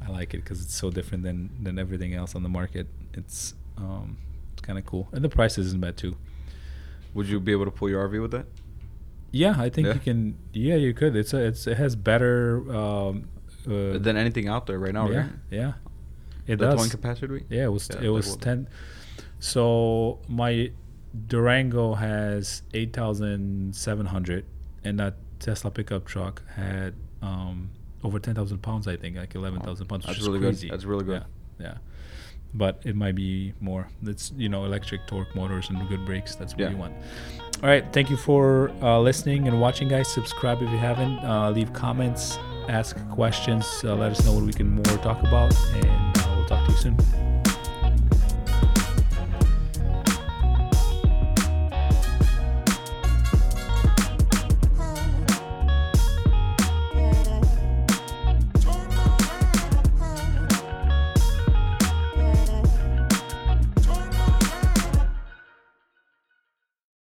I 0.05 0.11
like 0.11 0.33
it 0.33 0.43
because 0.43 0.61
it's 0.61 0.75
so 0.75 0.91
different 0.91 1.23
than 1.23 1.49
than 1.63 1.79
everything 1.79 2.13
else 2.13 2.35
on 2.35 2.43
the 2.43 2.49
market. 2.49 2.87
It's 3.13 3.55
um, 3.77 4.17
it's 4.51 4.61
kind 4.61 4.77
of 4.77 4.85
cool, 4.85 5.07
and 5.11 5.23
the 5.23 5.29
price 5.29 5.57
isn't 5.57 5.79
bad 5.79 5.97
too. 5.97 6.15
Would 7.13 7.27
you 7.27 7.39
be 7.39 7.51
able 7.51 7.65
to 7.65 7.71
pull 7.71 7.89
your 7.89 8.07
RV 8.07 8.21
with 8.21 8.31
that? 8.31 8.45
Yeah, 9.33 9.55
I 9.57 9.69
think 9.69 9.87
Yeah? 9.87 9.93
you 9.95 9.99
can. 9.99 10.37
Yeah, 10.53 10.75
you 10.75 10.93
could. 10.93 11.15
It's 11.15 11.33
a, 11.33 11.39
it's 11.43 11.65
it 11.67 11.75
has 11.77 11.95
better. 11.97 12.63
Um, 12.73 13.27
uh, 13.65 13.97
Than 13.97 14.15
anything 14.15 14.47
out 14.47 14.67
there 14.67 14.77
right 14.77 14.93
now, 14.93 15.09
yeah, 15.09 15.17
right? 15.17 15.29
yeah. 15.49 15.73
It 16.45 16.57
the 16.59 16.65
does. 16.67 16.75
towing 16.75 16.89
capacity. 16.89 17.43
Yeah, 17.49 17.65
it 17.65 17.71
was 17.71 17.89
Yeah, 17.91 18.01
it 18.07 18.09
was 18.09 18.35
ten. 18.37 18.67
So 19.39 20.19
my 20.27 20.71
Durango 21.27 21.93
has 21.95 22.61
eight 22.73 22.93
thousand 22.93 23.75
seven 23.75 24.05
hundred, 24.05 24.45
and 24.83 24.99
that 24.99 25.15
Tesla 25.39 25.71
pickup 25.71 26.05
truck 26.05 26.43
had 26.49 26.93
um, 27.21 27.69
over 28.03 28.19
ten 28.19 28.35
thousand 28.35 28.59
pounds. 28.59 28.87
I 28.87 28.97
think 28.97 29.17
like 29.17 29.33
eleven 29.35 29.61
thousand 29.61 29.87
pounds. 29.87 30.05
That's 30.05 30.21
really 30.21 30.39
crazy. 30.39 30.67
good. 30.67 30.73
That's 30.73 30.85
really 30.85 31.05
good. 31.05 31.23
Yeah, 31.59 31.65
yeah. 31.65 31.77
But 32.53 32.79
it 32.83 32.95
might 32.95 33.15
be 33.15 33.53
more. 33.61 33.87
It's 34.05 34.31
you 34.37 34.47
know 34.49 34.65
electric 34.65 35.07
torque 35.07 35.33
motors 35.35 35.69
and 35.69 35.87
good 35.89 36.05
brakes. 36.05 36.35
That's 36.35 36.53
what 36.53 36.59
Yeah. 36.61 36.69
you 36.69 36.77
want. 36.77 36.93
All 37.63 37.69
right. 37.69 37.85
Thank 37.93 38.09
you 38.09 38.17
for 38.17 38.69
uh, 38.81 38.99
listening 38.99 39.47
and 39.47 39.59
watching, 39.59 39.87
guys. 39.87 40.07
Subscribe 40.07 40.61
if 40.61 40.69
you 40.69 40.77
haven't. 40.77 41.19
Uh, 41.19 41.49
leave 41.51 41.71
comments. 41.73 42.37
Ask 42.69 42.97
questions. 43.09 43.65
Uh, 43.83 43.95
let 43.95 44.11
us 44.11 44.25
know 44.25 44.33
what 44.33 44.43
we 44.43 44.53
can 44.53 44.69
more 44.75 44.97
talk 44.97 45.19
about, 45.23 45.53
and 45.73 46.17
uh, 46.19 46.33
we'll 46.35 46.45
talk 46.45 46.65
to 46.67 46.71
you 46.71 46.77
soon. 46.77 47.32